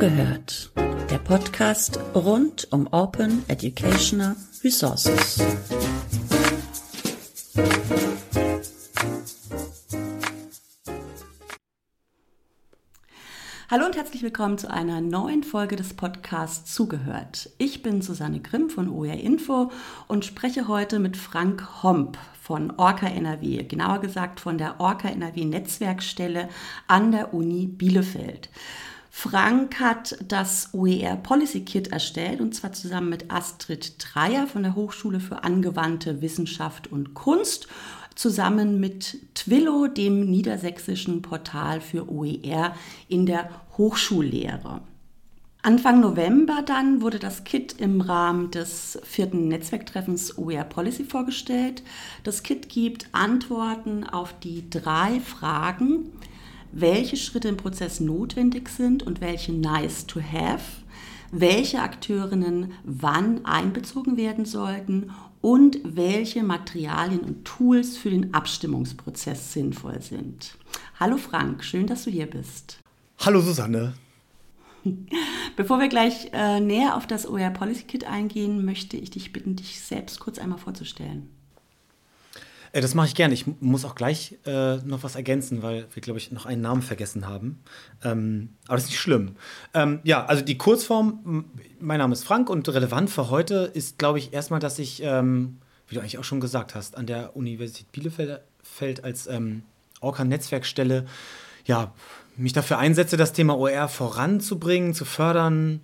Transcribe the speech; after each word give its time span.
Zugehört. 0.00 0.72
Der 1.10 1.18
Podcast 1.18 2.00
rund 2.14 2.66
um 2.70 2.86
Open 2.90 3.44
Educational 3.48 4.34
Resources. 4.64 5.44
Hallo 13.70 13.84
und 13.84 13.94
herzlich 13.94 14.22
willkommen 14.22 14.56
zu 14.56 14.70
einer 14.70 15.02
neuen 15.02 15.42
Folge 15.42 15.76
des 15.76 15.92
Podcasts 15.92 16.74
Zugehört. 16.74 17.50
Ich 17.58 17.82
bin 17.82 18.00
Susanne 18.00 18.40
Grimm 18.40 18.70
von 18.70 18.88
OER 18.88 19.20
Info 19.20 19.70
und 20.08 20.24
spreche 20.24 20.66
heute 20.66 20.98
mit 20.98 21.18
Frank 21.18 21.82
Homp 21.82 22.16
von 22.40 22.70
Orca 22.78 23.06
NRW, 23.06 23.64
genauer 23.64 23.98
gesagt 23.98 24.40
von 24.40 24.56
der 24.56 24.80
Orca 24.80 25.10
NRW 25.10 25.44
Netzwerkstelle 25.44 26.48
an 26.86 27.12
der 27.12 27.34
Uni 27.34 27.66
Bielefeld. 27.66 28.48
Frank 29.22 29.78
hat 29.80 30.16
das 30.26 30.70
OER 30.72 31.14
Policy 31.16 31.60
Kit 31.60 31.88
erstellt 31.88 32.40
und 32.40 32.54
zwar 32.54 32.72
zusammen 32.72 33.10
mit 33.10 33.30
Astrid 33.30 33.96
Dreier 33.98 34.46
von 34.46 34.62
der 34.62 34.74
Hochschule 34.74 35.20
für 35.20 35.44
angewandte 35.44 36.22
Wissenschaft 36.22 36.90
und 36.90 37.12
Kunst 37.12 37.68
zusammen 38.14 38.80
mit 38.80 39.18
Twillo, 39.34 39.88
dem 39.88 40.30
niedersächsischen 40.30 41.20
Portal 41.20 41.82
für 41.82 42.10
OER 42.10 42.74
in 43.08 43.26
der 43.26 43.50
Hochschullehre. 43.76 44.80
Anfang 45.62 46.00
November 46.00 46.62
dann 46.64 47.02
wurde 47.02 47.18
das 47.18 47.44
Kit 47.44 47.74
im 47.78 48.00
Rahmen 48.00 48.50
des 48.50 48.98
vierten 49.02 49.48
Netzwerktreffens 49.48 50.38
OER 50.38 50.64
Policy 50.64 51.04
vorgestellt. 51.04 51.82
Das 52.24 52.42
Kit 52.42 52.70
gibt 52.70 53.08
Antworten 53.12 54.04
auf 54.04 54.32
die 54.40 54.70
drei 54.70 55.20
Fragen, 55.20 56.10
welche 56.72 57.16
Schritte 57.16 57.48
im 57.48 57.56
Prozess 57.56 58.00
notwendig 58.00 58.68
sind 58.68 59.02
und 59.02 59.20
welche 59.20 59.52
nice 59.52 60.06
to 60.06 60.20
have, 60.20 60.64
welche 61.32 61.80
Akteurinnen 61.80 62.72
wann 62.84 63.44
einbezogen 63.44 64.16
werden 64.16 64.44
sollten 64.44 65.10
und 65.40 65.78
welche 65.84 66.42
Materialien 66.42 67.20
und 67.20 67.44
Tools 67.44 67.96
für 67.96 68.10
den 68.10 68.34
Abstimmungsprozess 68.34 69.52
sinnvoll 69.52 70.02
sind. 70.02 70.56
Hallo 70.98 71.16
Frank, 71.16 71.64
schön, 71.64 71.86
dass 71.86 72.04
du 72.04 72.10
hier 72.10 72.26
bist. 72.26 72.78
Hallo 73.20 73.40
Susanne. 73.40 73.94
Bevor 75.56 75.78
wir 75.78 75.88
gleich 75.88 76.30
äh, 76.32 76.60
näher 76.60 76.96
auf 76.96 77.06
das 77.06 77.28
OER 77.28 77.50
Policy 77.50 77.84
Kit 77.84 78.04
eingehen, 78.04 78.64
möchte 78.64 78.96
ich 78.96 79.10
dich 79.10 79.32
bitten, 79.32 79.56
dich 79.56 79.80
selbst 79.80 80.20
kurz 80.20 80.38
einmal 80.38 80.58
vorzustellen. 80.58 81.28
Äh, 82.72 82.80
das 82.80 82.94
mache 82.94 83.08
ich 83.08 83.14
gerne. 83.14 83.34
Ich 83.34 83.44
muss 83.60 83.84
auch 83.84 83.94
gleich 83.94 84.38
äh, 84.46 84.76
noch 84.76 85.02
was 85.02 85.16
ergänzen, 85.16 85.62
weil 85.62 85.86
wir, 85.92 86.02
glaube 86.02 86.18
ich, 86.18 86.32
noch 86.32 86.46
einen 86.46 86.62
Namen 86.62 86.82
vergessen 86.82 87.26
haben. 87.26 87.62
Ähm, 88.04 88.50
aber 88.66 88.76
das 88.76 88.84
ist 88.84 88.90
nicht 88.90 89.00
schlimm. 89.00 89.36
Ähm, 89.74 90.00
ja, 90.04 90.24
also 90.24 90.42
die 90.42 90.58
Kurzform, 90.58 91.44
mein 91.80 91.98
Name 91.98 92.12
ist 92.12 92.24
Frank 92.24 92.48
und 92.50 92.68
relevant 92.68 93.10
für 93.10 93.30
heute 93.30 93.70
ist, 93.74 93.98
glaube 93.98 94.18
ich, 94.18 94.32
erstmal, 94.32 94.60
dass 94.60 94.78
ich, 94.78 95.02
ähm, 95.02 95.58
wie 95.88 95.94
du 95.94 96.00
eigentlich 96.00 96.18
auch 96.18 96.24
schon 96.24 96.40
gesagt 96.40 96.74
hast, 96.74 96.96
an 96.96 97.06
der 97.06 97.36
Universität 97.36 97.90
Bielefeld 97.92 99.04
als 99.04 99.26
ähm, 99.26 99.62
Orca-Netzwerkstelle 100.00 101.06
ja, 101.64 101.92
mich 102.36 102.52
dafür 102.52 102.78
einsetze, 102.78 103.16
das 103.16 103.32
Thema 103.32 103.56
OR 103.56 103.88
voranzubringen, 103.88 104.94
zu 104.94 105.04
fördern, 105.04 105.82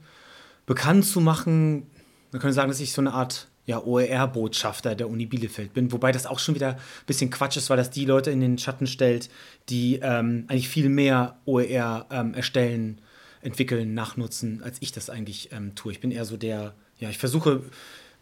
bekannt 0.65 1.05
zu 1.05 1.21
machen. 1.21 1.87
Man 2.33 2.41
könnte 2.41 2.55
sagen, 2.55 2.69
dass 2.69 2.81
ich 2.81 2.93
so 2.93 3.03
eine 3.03 3.13
Art 3.13 3.49
ja, 3.67 3.83
OER-Botschafter 3.85 4.95
der 4.95 5.11
Uni 5.11 5.27
Bielefeld 5.27 5.75
bin. 5.75 5.93
Wobei 5.93 6.13
das 6.13 6.27
auch 6.27 6.39
schon 6.39 6.55
wieder 6.55 6.71
ein 6.71 7.07
bisschen 7.07 7.31
Quatsch 7.31 7.57
ist, 7.57 7.69
weil 7.69 7.77
das 7.77 7.91
die 7.91 8.05
Leute 8.05 8.31
in 8.31 8.41
den 8.41 8.59
Schatten 8.59 8.87
stellt, 8.87 9.29
die 9.69 9.99
ähm, 10.03 10.45
eigentlich 10.49 10.69
viel 10.69 10.89
mehr 10.89 11.37
OER 11.45 12.07
ähm, 12.11 12.33
erstellen, 12.35 13.01
entwickeln, 13.43 13.93
nachnutzen, 13.93 14.63
als 14.63 14.79
ich 14.81 14.93
das 14.93 15.11
eigentlich 15.11 15.51
ähm, 15.53 15.75
tue. 15.75 15.93
Ich 15.93 16.01
bin 16.01 16.13
eher 16.13 16.25
so 16.25 16.37
der, 16.37 16.75
ja, 16.99 17.11
ich 17.11 17.19
versuche, 17.19 17.63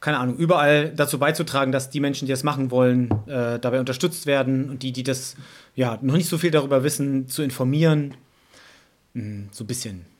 keine 0.01 0.19
Ahnung, 0.19 0.37
überall 0.37 0.91
dazu 0.95 1.19
beizutragen, 1.19 1.73
dass 1.73 1.91
die 1.91 2.01
Menschen, 2.01 2.27
die 2.27 2.33
das 2.33 2.43
machen 2.43 2.71
wollen, 2.71 3.11
äh, 3.27 3.59
dabei 3.59 3.81
unterstützt 3.81 4.27
werden 4.27 4.71
und 4.71 4.83
die, 4.83 4.93
die 4.93 5.03
das 5.03 5.37
ja 5.75 5.99
noch 6.01 6.17
nicht 6.17 6.29
so 6.29 6.39
viel 6.39 6.51
darüber 6.51 6.85
wissen, 6.85 7.29
zu 7.29 7.43
informieren. 7.43 8.15
Hm, 9.15 9.49
so 9.53 9.65
ein 9.65 9.67
bisschen 9.67 10.14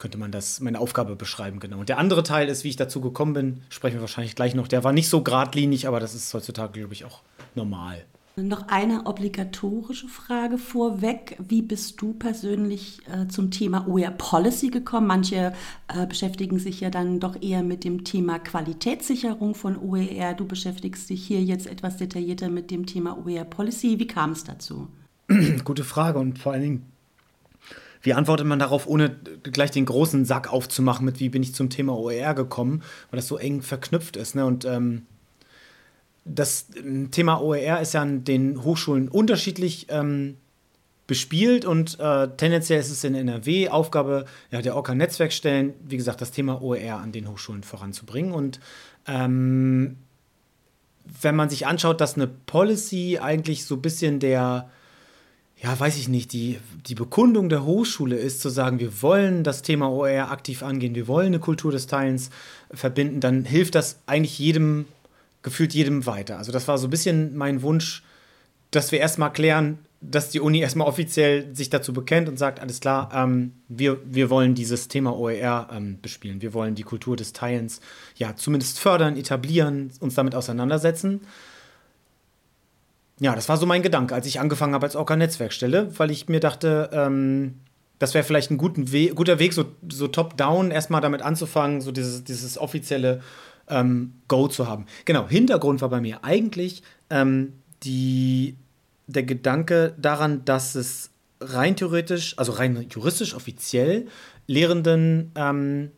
könnte 0.00 0.18
man 0.18 0.32
das, 0.32 0.58
meine 0.60 0.80
Aufgabe 0.80 1.14
beschreiben, 1.14 1.60
genau. 1.60 1.78
Und 1.78 1.88
der 1.88 1.98
andere 1.98 2.24
Teil 2.24 2.48
ist, 2.48 2.64
wie 2.64 2.68
ich 2.68 2.76
dazu 2.76 3.00
gekommen 3.00 3.34
bin, 3.34 3.60
sprechen 3.68 3.96
wir 3.96 4.00
wahrscheinlich 4.00 4.34
gleich 4.34 4.54
noch. 4.54 4.66
Der 4.66 4.82
war 4.82 4.92
nicht 4.92 5.08
so 5.08 5.22
geradlinig, 5.22 5.86
aber 5.86 6.00
das 6.00 6.14
ist 6.14 6.34
heutzutage, 6.34 6.72
glaube 6.80 6.94
ich, 6.94 7.04
auch 7.04 7.20
normal. 7.54 8.04
Noch 8.36 8.68
eine 8.68 9.06
obligatorische 9.06 10.08
Frage 10.08 10.56
vorweg. 10.56 11.36
Wie 11.46 11.60
bist 11.60 12.00
du 12.00 12.14
persönlich 12.14 13.00
äh, 13.12 13.28
zum 13.28 13.50
Thema 13.50 13.86
OER 13.86 14.12
Policy 14.12 14.70
gekommen? 14.70 15.06
Manche 15.06 15.52
äh, 15.88 16.06
beschäftigen 16.06 16.58
sich 16.58 16.80
ja 16.80 16.88
dann 16.88 17.20
doch 17.20 17.42
eher 17.42 17.62
mit 17.62 17.84
dem 17.84 18.04
Thema 18.04 18.38
Qualitätssicherung 18.38 19.54
von 19.54 19.76
OER. 19.76 20.32
Du 20.34 20.46
beschäftigst 20.46 21.10
dich 21.10 21.26
hier 21.26 21.42
jetzt 21.42 21.66
etwas 21.66 21.98
detaillierter 21.98 22.48
mit 22.48 22.70
dem 22.70 22.86
Thema 22.86 23.18
OER 23.18 23.44
Policy. 23.44 23.98
Wie 23.98 24.06
kam 24.06 24.32
es 24.32 24.44
dazu? 24.44 24.88
Gute 25.64 25.84
Frage 25.84 26.18
und 26.18 26.38
vor 26.38 26.52
allen 26.52 26.62
Dingen 26.62 26.89
wie 28.02 28.14
antwortet 28.14 28.46
man 28.46 28.58
darauf, 28.58 28.86
ohne 28.86 29.16
gleich 29.42 29.70
den 29.70 29.86
großen 29.86 30.24
Sack 30.24 30.52
aufzumachen 30.52 31.04
mit, 31.04 31.20
wie 31.20 31.28
bin 31.28 31.42
ich 31.42 31.54
zum 31.54 31.70
Thema 31.70 31.96
OER 31.96 32.34
gekommen, 32.34 32.82
weil 33.10 33.18
das 33.18 33.28
so 33.28 33.36
eng 33.36 33.62
verknüpft 33.62 34.16
ist. 34.16 34.34
Ne? 34.34 34.44
Und 34.46 34.64
ähm, 34.64 35.06
das 36.24 36.66
ähm, 36.76 37.10
Thema 37.10 37.40
OER 37.40 37.80
ist 37.80 37.94
ja 37.94 38.02
an 38.02 38.24
den 38.24 38.62
Hochschulen 38.64 39.08
unterschiedlich 39.08 39.86
ähm, 39.90 40.36
bespielt 41.06 41.64
und 41.64 41.98
äh, 41.98 42.28
tendenziell 42.36 42.78
ist 42.78 42.90
es 42.90 43.02
in 43.02 43.16
NRW 43.16 43.68
Aufgabe 43.68 44.26
ja, 44.52 44.62
der 44.62 44.76
Orca-Netzwerkstellen, 44.76 45.74
wie 45.82 45.96
gesagt, 45.96 46.20
das 46.20 46.30
Thema 46.30 46.62
OER 46.62 46.98
an 46.98 47.10
den 47.10 47.28
Hochschulen 47.28 47.64
voranzubringen. 47.64 48.32
Und 48.32 48.60
ähm, 49.08 49.96
wenn 51.20 51.34
man 51.34 51.50
sich 51.50 51.66
anschaut, 51.66 52.00
dass 52.00 52.14
eine 52.14 52.28
Policy 52.28 53.18
eigentlich 53.20 53.64
so 53.64 53.74
ein 53.74 53.82
bisschen 53.82 54.20
der 54.20 54.70
ja, 55.62 55.78
weiß 55.78 55.98
ich 55.98 56.08
nicht, 56.08 56.32
die, 56.32 56.58
die 56.86 56.94
Bekundung 56.94 57.50
der 57.50 57.64
Hochschule 57.64 58.16
ist 58.16 58.40
zu 58.40 58.48
sagen, 58.48 58.80
wir 58.80 59.02
wollen 59.02 59.44
das 59.44 59.60
Thema 59.60 59.90
OER 59.90 60.30
aktiv 60.30 60.62
angehen, 60.62 60.94
wir 60.94 61.06
wollen 61.06 61.26
eine 61.26 61.38
Kultur 61.38 61.70
des 61.70 61.86
Teilens 61.86 62.30
verbinden, 62.72 63.20
dann 63.20 63.44
hilft 63.44 63.74
das 63.74 63.98
eigentlich 64.06 64.38
jedem, 64.38 64.86
gefühlt 65.42 65.74
jedem 65.74 66.06
weiter. 66.06 66.38
Also 66.38 66.50
das 66.50 66.66
war 66.66 66.78
so 66.78 66.86
ein 66.86 66.90
bisschen 66.90 67.36
mein 67.36 67.60
Wunsch, 67.60 68.02
dass 68.70 68.90
wir 68.90 69.00
erstmal 69.00 69.32
klären, 69.32 69.78
dass 70.00 70.30
die 70.30 70.40
Uni 70.40 70.60
erstmal 70.60 70.88
offiziell 70.88 71.54
sich 71.54 71.68
dazu 71.68 71.92
bekennt 71.92 72.30
und 72.30 72.38
sagt, 72.38 72.58
alles 72.60 72.80
klar, 72.80 73.10
ähm, 73.14 73.52
wir, 73.68 73.98
wir 74.06 74.30
wollen 74.30 74.54
dieses 74.54 74.88
Thema 74.88 75.14
OER 75.14 75.68
ähm, 75.72 75.98
bespielen. 76.00 76.40
Wir 76.40 76.54
wollen 76.54 76.74
die 76.74 76.84
Kultur 76.84 77.16
des 77.16 77.34
Teilens 77.34 77.82
ja 78.16 78.34
zumindest 78.34 78.80
fördern, 78.80 79.14
etablieren, 79.18 79.90
uns 80.00 80.14
damit 80.14 80.34
auseinandersetzen 80.34 81.20
ja, 83.20 83.34
das 83.34 83.48
war 83.48 83.58
so 83.58 83.66
mein 83.66 83.82
Gedanke, 83.82 84.14
als 84.14 84.26
ich 84.26 84.40
angefangen 84.40 84.74
habe 84.74 84.86
als 84.86 84.96
Orca-Netzwerkstelle, 84.96 85.92
weil 85.98 86.10
ich 86.10 86.28
mir 86.28 86.40
dachte, 86.40 86.88
ähm, 86.92 87.60
das 87.98 88.14
wäre 88.14 88.24
vielleicht 88.24 88.50
ein 88.50 88.58
We 88.58 89.08
guter 89.14 89.38
Weg, 89.38 89.52
so, 89.52 89.66
so 89.88 90.08
top-down 90.08 90.70
erstmal 90.70 91.02
damit 91.02 91.20
anzufangen, 91.20 91.82
so 91.82 91.92
dieses, 91.92 92.24
dieses 92.24 92.56
offizielle 92.56 93.20
ähm, 93.68 94.14
Go 94.26 94.48
zu 94.48 94.66
haben. 94.66 94.86
Genau, 95.04 95.28
Hintergrund 95.28 95.82
war 95.82 95.90
bei 95.90 96.00
mir 96.00 96.24
eigentlich 96.24 96.82
ähm, 97.10 97.52
die, 97.82 98.56
der 99.06 99.24
Gedanke 99.24 99.94
daran, 99.98 100.46
dass 100.46 100.74
es 100.74 101.10
rein 101.42 101.76
theoretisch, 101.76 102.38
also 102.38 102.52
rein 102.52 102.86
juristisch 102.88 103.34
offiziell 103.34 104.06
Lehrenden 104.46 105.32
ähm, 105.34 105.90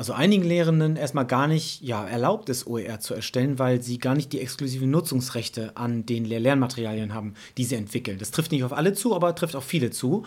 also 0.00 0.14
einigen 0.14 0.44
Lehrenden 0.44 0.96
erstmal 0.96 1.26
gar 1.26 1.46
nicht 1.46 1.82
ja, 1.82 2.06
erlaubt 2.06 2.48
ist, 2.48 2.66
OER 2.66 3.00
zu 3.00 3.12
erstellen, 3.12 3.58
weil 3.58 3.82
sie 3.82 3.98
gar 3.98 4.14
nicht 4.14 4.32
die 4.32 4.40
exklusiven 4.40 4.90
Nutzungsrechte 4.90 5.76
an 5.76 6.06
den 6.06 6.24
Lehr 6.24 6.40
Lernmaterialien 6.40 7.12
haben, 7.12 7.34
die 7.58 7.64
sie 7.64 7.74
entwickeln. 7.74 8.16
Das 8.18 8.30
trifft 8.30 8.50
nicht 8.50 8.64
auf 8.64 8.72
alle 8.72 8.94
zu, 8.94 9.14
aber 9.14 9.34
trifft 9.34 9.54
auf 9.54 9.64
viele 9.64 9.90
zu. 9.90 10.24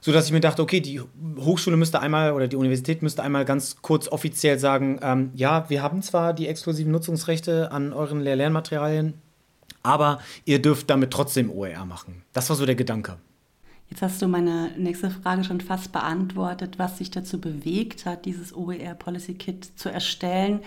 Sodass 0.00 0.24
ich 0.24 0.32
mir 0.32 0.40
dachte, 0.40 0.62
okay, 0.62 0.80
die 0.80 1.02
Hochschule 1.36 1.76
müsste 1.76 2.00
einmal 2.00 2.32
oder 2.32 2.48
die 2.48 2.56
Universität 2.56 3.02
müsste 3.02 3.22
einmal 3.22 3.44
ganz 3.44 3.82
kurz 3.82 4.08
offiziell 4.08 4.58
sagen, 4.58 4.98
ähm, 5.02 5.30
ja, 5.34 5.68
wir 5.68 5.82
haben 5.82 6.00
zwar 6.00 6.32
die 6.32 6.48
exklusiven 6.48 6.90
Nutzungsrechte 6.90 7.70
an 7.70 7.92
euren 7.92 8.22
Lehr 8.22 8.36
Lernmaterialien, 8.36 9.12
aber 9.82 10.20
ihr 10.46 10.62
dürft 10.62 10.88
damit 10.88 11.10
trotzdem 11.10 11.50
OER 11.50 11.84
machen. 11.84 12.22
Das 12.32 12.48
war 12.48 12.56
so 12.56 12.64
der 12.64 12.76
Gedanke. 12.76 13.18
Jetzt 13.92 14.00
hast 14.00 14.22
du 14.22 14.26
meine 14.26 14.70
nächste 14.78 15.10
Frage 15.10 15.44
schon 15.44 15.60
fast 15.60 15.92
beantwortet, 15.92 16.78
was 16.78 16.96
sich 16.96 17.10
dazu 17.10 17.38
bewegt 17.38 18.06
hat, 18.06 18.24
dieses 18.24 18.56
OER 18.56 18.94
Policy 18.94 19.34
Kit 19.34 19.68
zu 19.76 19.90
erstellen. 19.90 20.60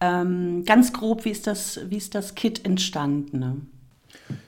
Ähm, 0.00 0.64
ganz 0.64 0.92
grob, 0.92 1.24
wie 1.24 1.30
ist 1.30 1.46
das, 1.46 1.78
wie 1.90 1.96
ist 1.96 2.16
das 2.16 2.34
Kit 2.34 2.64
entstanden? 2.64 3.38
Ne? 3.38 3.56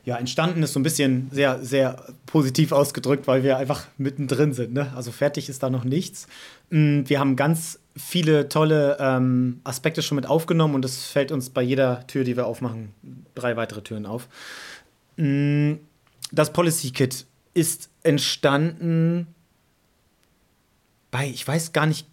Ja, 0.05 0.17
entstanden 0.17 0.65
ist 0.65 0.73
so 0.73 0.81
ein 0.81 0.83
bisschen 0.83 1.29
sehr, 1.31 1.65
sehr 1.65 2.13
positiv 2.27 2.73
ausgedrückt, 2.73 3.29
weil 3.29 3.45
wir 3.45 3.57
einfach 3.57 3.87
mittendrin 3.99 4.53
sind. 4.53 4.73
Ne? 4.73 4.93
Also 4.97 5.13
fertig 5.13 5.49
ist 5.49 5.63
da 5.63 5.71
noch 5.71 5.85
nichts. 5.85 6.27
Mm, 6.71 7.03
wir 7.07 7.21
haben 7.21 7.37
ganz 7.37 7.79
viele 7.97 8.49
tolle 8.49 8.97
ähm, 8.99 9.61
Aspekte 9.63 10.03
schon 10.03 10.17
mit 10.17 10.27
aufgenommen 10.27 10.75
und 10.75 10.85
es 10.85 11.05
fällt 11.05 11.31
uns 11.31 11.51
bei 11.51 11.63
jeder 11.63 12.05
Tür, 12.09 12.25
die 12.25 12.37
wir 12.37 12.49
aufmachen, 12.49 12.91
drei 13.37 13.57
weitere 13.57 13.83
Türen 13.83 14.07
auf. 14.07 14.27
Mm, 15.19 15.75
das 16.33 16.53
Policy 16.53 16.91
Kit 16.91 17.27
ist 17.55 17.89
entstanden 18.03 19.29
bei, 21.11 21.29
ich 21.29 21.47
weiß 21.47 21.73
gar 21.73 21.87
nicht, 21.87 22.07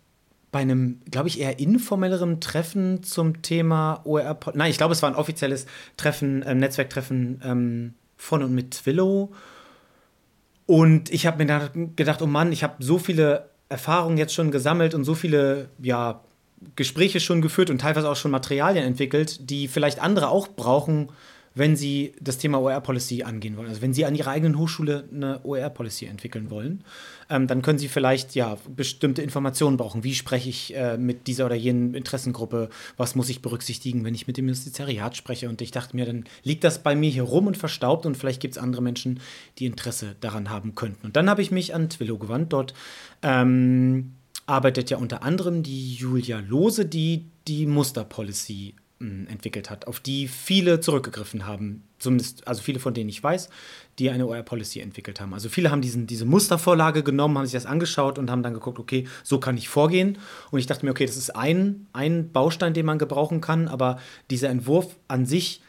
bei 0.52 0.60
einem, 0.60 1.00
glaube 1.10 1.30
ich, 1.30 1.40
eher 1.40 1.60
informelleren 1.60 2.42
Treffen 2.42 3.04
zum 3.04 3.42
Thema 3.42 4.02
OER. 4.04 4.38
Nein, 4.54 4.70
ich 4.70 4.78
glaube, 4.78 4.94
es 4.94 5.02
war 5.02 5.10
ein 5.10 5.16
offizielles 5.16 5.66
Treffen, 5.98 6.44
äh, 6.44 6.54
Netzwerktreffen 6.54 7.42
ähm, 7.44 7.94
von 8.18 8.44
und 8.44 8.54
mit 8.54 8.72
Twillo. 8.72 9.32
Und 10.66 11.10
ich 11.10 11.26
habe 11.26 11.44
mir 11.44 11.72
gedacht, 11.96 12.22
oh 12.22 12.28
Mann, 12.28 12.52
ich 12.52 12.64
habe 12.64 12.76
so 12.84 12.98
viele 12.98 13.50
Erfahrungen 13.70 14.18
jetzt 14.18 14.34
schon 14.34 14.52
gesammelt 14.52 14.94
und 14.94 15.04
so 15.06 15.16
viele, 15.16 15.70
ja, 15.82 16.22
Gespräche 16.76 17.20
schon 17.20 17.42
geführt 17.42 17.72
und 17.72 17.82
teilweise 17.82 18.10
auch 18.10 18.16
schon 18.16 18.30
Materialien 18.30 18.86
entwickelt, 18.86 19.50
die 19.50 19.68
vielleicht 19.68 20.00
andere 20.00 20.30
auch 20.30 20.48
brauchen, 20.48 21.10
wenn 21.54 21.76
sie 21.76 22.14
das 22.22 22.38
Thema 22.38 22.62
OER-Policy 22.62 23.24
angehen 23.24 23.58
wollen. 23.58 23.70
Also 23.70 23.82
wenn 23.82 23.94
sie 23.94 24.06
an 24.06 24.16
ihrer 24.16 24.32
eigenen 24.32 24.58
Hochschule 24.58 25.04
eine 25.14 25.44
OER-Policy 25.44 26.06
entwickeln 26.06 26.50
wollen, 26.50 26.84
ähm, 27.30 27.48
dann 27.48 27.62
können 27.62 27.80
sie 27.80 27.90
vielleicht 27.90 28.36
ja 28.36 28.58
bestimmte 28.74 29.22
Informationen 29.22 29.78
brauchen. 29.78 30.04
Wie 30.04 30.16
spreche 30.16 30.50
ich 30.50 30.76
äh, 30.76 30.98
mit 30.98 31.28
dieser 31.28 31.46
oder 31.46 31.56
jenen 31.56 31.94
Interessengruppe? 31.94 32.70
Was 32.96 33.16
muss 33.16 33.30
ich 33.30 33.42
berücksichtigen, 33.42 34.06
wenn 34.06 34.16
ich 34.16 34.28
mit 34.28 34.38
dem 34.38 34.46
Ministeriat 34.46 35.18
spreche? 35.18 35.50
Und 35.50 35.62
ich 35.62 35.72
dachte 35.72 35.96
mir, 35.96 36.06
dann 36.06 36.26
liegt 36.44 36.64
das 36.64 36.84
bei 36.84 36.96
mir 36.96 37.10
hier 37.10 37.24
rum 37.24 37.48
und 37.48 37.58
verstaubt 37.58 38.06
und 38.06 38.16
vielleicht 38.16 38.42
gibt 38.42 38.56
es 38.56 38.62
andere 38.62 38.82
Menschen, 38.82 39.20
die 39.60 39.66
Interesse 39.66 40.16
daran 40.22 40.50
haben 40.50 40.76
könnten. 40.76 41.06
Und 41.06 41.16
dann 41.16 41.30
habe 41.30 41.42
ich 41.42 41.52
mich 41.52 41.76
an 41.76 41.90
Twillo 41.90 42.18
gewandt. 42.18 42.54
Dort 42.54 42.74
ähm, 43.24 44.14
arbeitet 44.46 44.90
ja 44.90 44.98
unter 44.98 45.24
anderem 45.24 45.64
die 45.64 45.96
Julia 45.96 46.40
Lose, 46.40 46.86
die 46.86 47.26
die 47.48 47.66
Musterpolicy 47.66 48.76
entwickelt 49.02 49.70
hat, 49.70 49.88
auf 49.88 50.00
die 50.00 50.28
viele 50.28 50.80
zurückgegriffen 50.80 51.48
haben. 51.48 51.84
Zumindest, 52.00 52.48
also 52.48 52.62
viele 52.62 52.80
von 52.80 52.94
denen 52.94 53.10
ich 53.10 53.24
weiß, 53.24 53.50
die 54.00 54.10
eine 54.10 54.26
OR-Policy 54.26 54.80
entwickelt 54.80 55.20
haben. 55.20 55.34
Also 55.34 55.50
viele 55.50 55.72
haben 55.72 55.82
diesen, 55.82 56.08
diese 56.08 56.26
Mustervorlage 56.26 57.04
genommen, 57.04 57.38
haben 57.38 57.46
sich 57.46 57.54
das 57.54 57.66
angeschaut 57.66 58.18
und 58.18 58.32
haben 58.32 58.44
dann 58.44 58.54
geguckt, 58.54 58.80
okay, 58.80 59.08
so 59.24 59.40
kann 59.40 59.58
ich 59.58 59.70
vorgehen. 59.70 60.18
Und 60.52 60.60
ich 60.60 60.68
dachte 60.68 60.86
mir, 60.86 60.92
okay, 60.92 61.06
das 61.06 61.18
ist 61.18 61.36
ein, 61.36 61.88
ein 61.94 62.32
Baustein, 62.32 62.74
den 62.74 62.86
man 62.86 62.98
gebrauchen 62.98 63.42
kann, 63.42 63.68
aber 63.68 64.00
dieser 64.30 64.50
Entwurf 64.50 64.96
an 65.08 65.26
sich 65.26 65.62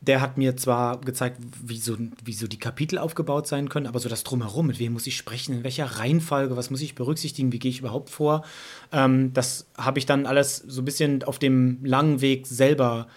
der 0.00 0.20
hat 0.20 0.38
mir 0.38 0.56
zwar 0.56 1.00
gezeigt, 1.00 1.40
wie 1.62 1.78
so, 1.78 1.96
wie 2.24 2.32
so 2.32 2.46
die 2.46 2.58
Kapitel 2.58 2.98
aufgebaut 2.98 3.48
sein 3.48 3.68
können, 3.68 3.86
aber 3.86 3.98
so 3.98 4.08
das 4.08 4.22
Drumherum, 4.22 4.68
mit 4.68 4.78
wem 4.78 4.92
muss 4.92 5.06
ich 5.06 5.16
sprechen, 5.16 5.56
in 5.56 5.64
welcher 5.64 5.86
Reihenfolge, 5.86 6.56
was 6.56 6.70
muss 6.70 6.80
ich 6.80 6.94
berücksichtigen, 6.94 7.52
wie 7.52 7.58
gehe 7.58 7.70
ich 7.70 7.80
überhaupt 7.80 8.10
vor, 8.10 8.44
ähm, 8.92 9.32
das 9.32 9.66
habe 9.76 9.98
ich 9.98 10.06
dann 10.06 10.26
alles 10.26 10.56
so 10.56 10.82
ein 10.82 10.84
bisschen 10.84 11.24
auf 11.24 11.38
dem 11.38 11.84
langen 11.84 12.20
Weg 12.20 12.46
selber 12.46 13.08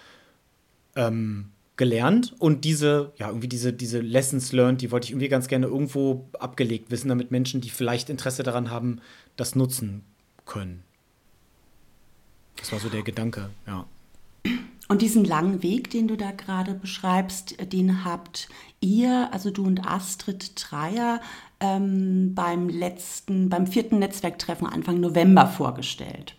ähm, 0.95 1.51
gelernt 1.77 2.33
und 2.39 2.65
diese, 2.65 3.13
ja, 3.17 3.27
irgendwie 3.27 3.47
diese, 3.47 3.73
diese 3.73 3.99
Lessons 4.01 4.51
learned, 4.51 4.81
die 4.81 4.91
wollte 4.91 5.05
ich 5.05 5.11
irgendwie 5.11 5.29
ganz 5.29 5.47
gerne 5.47 5.67
irgendwo 5.67 6.27
abgelegt 6.39 6.89
wissen, 6.89 7.09
damit 7.09 7.31
Menschen, 7.31 7.61
die 7.61 7.69
vielleicht 7.69 8.09
Interesse 8.09 8.43
daran 8.43 8.71
haben, 8.71 9.01
das 9.35 9.55
nutzen 9.55 10.03
können. 10.45 10.83
Das 12.57 12.71
war 12.71 12.79
so 12.79 12.89
der 12.89 13.03
Gedanke, 13.03 13.49
ja. 13.67 13.85
Und 14.91 15.01
diesen 15.01 15.23
langen 15.23 15.63
Weg, 15.63 15.89
den 15.89 16.09
du 16.09 16.17
da 16.17 16.31
gerade 16.31 16.73
beschreibst, 16.73 17.55
den 17.71 18.03
habt 18.03 18.49
ihr, 18.81 19.29
also 19.31 19.49
du 19.49 19.63
und 19.63 19.87
Astrid 19.87 20.51
Dreier, 20.57 21.21
ähm, 21.61 22.35
beim 22.35 22.67
letzten, 22.67 23.47
beim 23.47 23.67
vierten 23.67 23.99
Netzwerktreffen 23.99 24.67
Anfang 24.67 24.99
November 24.99 25.47
vorgestellt. 25.47 26.35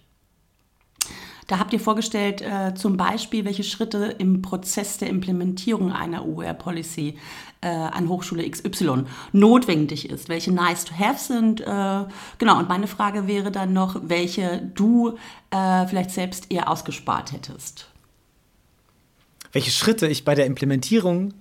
Da 1.47 1.59
habt 1.59 1.73
ihr 1.73 1.81
vorgestellt, 1.81 2.43
äh, 2.43 2.75
zum 2.75 2.99
Beispiel, 2.99 3.47
welche 3.47 3.65
Schritte 3.65 4.15
im 4.19 4.43
Prozess 4.43 4.99
der 4.99 5.09
Implementierung 5.09 5.91
einer 5.91 6.27
OER-Policy 6.27 7.17
äh, 7.63 7.69
an 7.69 8.11
Hochschule 8.11 8.47
XY 8.47 9.05
notwendig 9.33 10.11
ist, 10.11 10.29
welche 10.29 10.53
nice 10.53 10.85
to 10.85 10.95
have 10.95 11.19
sind. 11.19 11.63
Äh, 11.63 12.05
genau, 12.37 12.59
und 12.59 12.69
meine 12.69 12.87
Frage 12.87 13.27
wäre 13.27 13.51
dann 13.51 13.73
noch, 13.73 13.99
welche 14.03 14.71
du 14.75 15.17
äh, 15.51 15.87
vielleicht 15.87 16.11
selbst 16.11 16.53
eher 16.53 16.69
ausgespart 16.69 17.33
hättest 17.33 17.92
welche 19.53 19.71
Schritte 19.71 20.09
ich 20.09 20.25
bei 20.25 20.35
der 20.35 20.47
Implementierung 20.47 21.35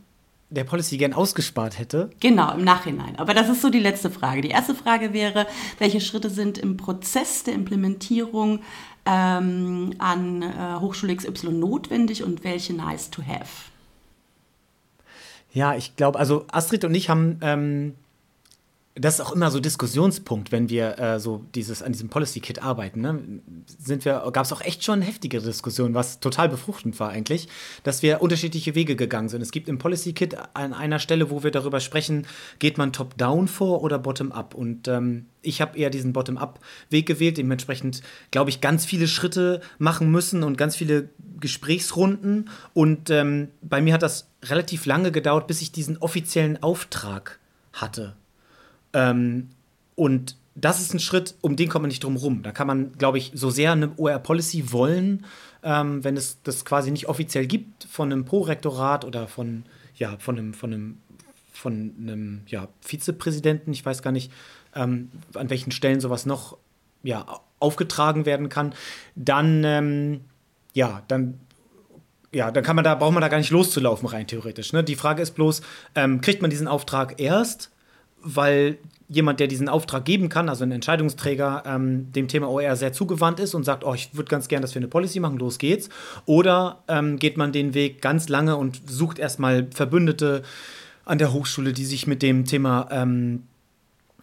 der 0.52 0.66
Policy 0.66 0.98
gern 0.98 1.14
ausgespart 1.14 1.80
hätte. 1.80 2.10
Genau, 2.20 2.54
im 2.54 2.64
Nachhinein. 2.64 3.16
Aber 3.16 3.34
das 3.34 3.50
ist 3.50 3.62
so 3.62 3.70
die 3.70 3.80
letzte 3.80 4.12
Frage. 4.12 4.42
Die 4.42 4.50
erste 4.50 4.76
Frage 4.76 5.14
wäre, 5.14 5.48
welche 5.80 6.02
Schritte 6.02 6.30
sind 6.30 6.58
im 6.58 6.76
Prozess 6.76 7.44
der 7.44 7.54
Implementierung 7.54 8.60
ähm, 9.06 9.94
an 9.98 10.42
äh, 10.42 10.80
Hochschule 10.80 11.16
XY 11.16 11.54
notwendig 11.54 12.24
und 12.24 12.44
welche 12.44 12.74
nice 12.74 13.10
to 13.10 13.24
have? 13.24 13.48
Ja, 15.54 15.76
ich 15.76 15.96
glaube, 15.96 16.20
also 16.20 16.46
Astrid 16.52 16.84
und 16.86 16.96
ich 16.96 17.10
haben 17.10 17.40
ähm, 17.42 17.96
das 18.96 19.16
ist 19.16 19.22
auch 19.22 19.32
immer 19.32 19.50
so 19.52 19.62
Diskussionspunkt, 19.62 20.52
wenn 20.52 20.70
wir 20.70 21.00
äh, 21.00 21.20
so 21.20 21.46
dieses 21.56 21.82
an 21.82 21.94
diesem 21.94 22.10
Policy 22.10 22.42
Kit 22.42 22.62
arbeiten. 22.62 23.00
Ne? 23.00 23.42
Gab 24.04 24.46
es 24.46 24.52
auch 24.52 24.60
echt 24.60 24.84
schon 24.84 25.02
heftige 25.02 25.40
Diskussionen, 25.40 25.94
was 25.94 26.20
total 26.20 26.50
befruchtend 26.50 27.00
war 27.00 27.10
eigentlich, 27.10 27.48
dass 27.84 28.02
wir 28.02 28.22
unterschiedliche 28.22 28.76
Wege 28.76 28.98
gegangen 28.98 29.30
sind. 29.30 29.42
Es 29.42 29.52
gibt 29.52 29.70
im 29.70 29.78
Policy 29.78 30.12
Kit 30.12 30.36
an 30.54 30.74
einer 30.74 31.00
Stelle, 31.00 31.30
wo 31.30 31.42
wir 31.42 31.52
darüber 31.52 31.80
sprechen, 31.80 32.28
geht 32.60 32.78
man 32.78 32.92
top-down 32.92 33.48
vor 33.48 33.82
oder 33.82 33.98
bottom-up? 33.98 34.54
Und 34.56 34.90
ähm, 34.90 35.28
ich 35.42 35.62
habe 35.62 35.78
eher 35.78 35.90
diesen 35.90 36.12
Bottom-up-Weg 36.12 37.06
gewählt, 37.06 37.38
dementsprechend 37.38 38.02
glaube 38.30 38.50
ich 38.50 38.60
ganz 38.60 38.84
viele 38.84 39.08
Schritte 39.08 39.62
machen 39.78 40.12
müssen 40.12 40.44
und 40.44 40.58
ganz 40.58 40.76
viele 40.76 41.10
Gesprächsrunden. 41.40 42.50
Und 42.74 43.10
ähm, 43.10 43.48
bei 43.62 43.82
mir 43.82 43.94
hat 43.94 44.04
das 44.04 44.28
relativ 44.44 44.86
lange 44.86 45.14
gedauert, 45.14 45.48
bis 45.48 45.62
ich 45.62 45.72
diesen 45.72 45.98
offiziellen 45.98 46.62
Auftrag 46.62 47.40
hatte 47.72 48.16
ähm, 48.94 49.50
und 49.96 50.36
das 50.56 50.82
ist 50.82 50.94
ein 50.94 51.00
Schritt, 51.00 51.36
um 51.42 51.56
den 51.56 51.70
kommt 51.70 51.84
man 51.84 51.90
nicht 51.90 52.04
drum 52.04 52.18
rum. 52.18 52.44
Da 52.44 52.52
kann 52.52 52.68
man, 52.68 52.92
glaube 52.98 53.18
ich, 53.18 53.32
so 53.34 53.50
sehr 53.50 53.72
eine 53.72 53.98
OR-Policy 53.98 54.72
wollen, 54.72 55.26
ähm, 55.64 56.04
wenn 56.04 56.18
es 56.18 56.42
das 56.44 56.66
quasi 56.66 56.92
nicht 56.92 57.08
offiziell 57.08 57.48
gibt 57.48 57.86
von 57.86 58.12
einem 58.12 58.26
Pro-Rektorat 58.26 59.06
oder 59.06 59.28
von, 59.28 59.64
ja, 59.96 60.18
von 60.18 60.38
einem, 60.38 60.54
von 60.54 60.74
einem, 60.74 60.98
von 61.54 61.94
einem 62.00 62.42
ja, 62.48 62.68
Vizepräsidenten, 62.82 63.72
ich 63.72 63.86
weiß 63.86 64.02
gar 64.02 64.12
nicht, 64.12 64.32
ähm, 64.76 65.12
an 65.36 65.50
welchen 65.50 65.72
Stellen 65.72 66.02
sowas 66.02 66.26
noch 66.26 66.58
ja, 67.04 67.26
aufgetragen 67.60 68.26
werden 68.26 68.50
kann, 68.50 68.74
dann, 69.16 69.64
ähm, 69.64 70.22
ja, 70.74 71.04
dann 71.08 71.40
ja, 72.34 72.50
dann 72.50 72.64
kann 72.64 72.78
man 72.78 72.86
da, 72.86 72.96
braucht 72.96 73.12
man 73.12 73.20
da 73.20 73.28
gar 73.28 73.40
nicht 73.40 73.52
loszulaufen, 73.52 74.08
rein 74.08 74.26
theoretisch. 74.26 74.72
Ne? 74.72 74.86
Die 74.86 74.96
Frage 74.96 75.22
ist 75.22 75.32
bloß, 75.32 75.62
ähm, 75.96 76.22
kriegt 76.22 76.42
man 76.42 76.50
diesen 76.50 76.68
Auftrag 76.68 77.20
erst 77.20 77.71
weil 78.22 78.78
jemand, 79.12 79.42
der 79.42 79.48
diesen 79.48 79.68
Auftrag 79.68 80.06
geben 80.06 80.30
kann, 80.30 80.48
also 80.48 80.64
ein 80.64 80.72
Entscheidungsträger, 80.72 81.64
ähm, 81.66 82.12
dem 82.14 82.30
Thema 82.30 82.50
OER 82.50 82.78
sehr 82.78 82.94
zugewandt 82.94 83.42
ist 83.42 83.54
und 83.54 83.66
sagt, 83.66 83.84
oh, 83.84 83.94
ich 83.94 84.16
würde 84.16 84.30
ganz 84.30 84.48
gern, 84.48 84.62
dass 84.62 84.74
wir 84.74 84.80
eine 84.80 84.88
Policy 84.88 85.20
machen, 85.20 85.38
los 85.38 85.58
geht's. 85.58 85.90
Oder 86.26 86.84
ähm, 86.88 87.20
geht 87.20 87.36
man 87.36 87.52
den 87.52 87.74
Weg 87.74 88.02
ganz 88.02 88.30
lange 88.30 88.56
und 88.56 88.82
sucht 88.90 89.20
erstmal 89.20 89.68
Verbündete 89.74 90.44
an 91.04 91.18
der 91.18 91.34
Hochschule, 91.34 91.74
die 91.74 91.84
sich 91.84 92.08
mit 92.08 92.22
dem 92.22 92.46
Thema, 92.46 92.88
ähm, 92.90 93.44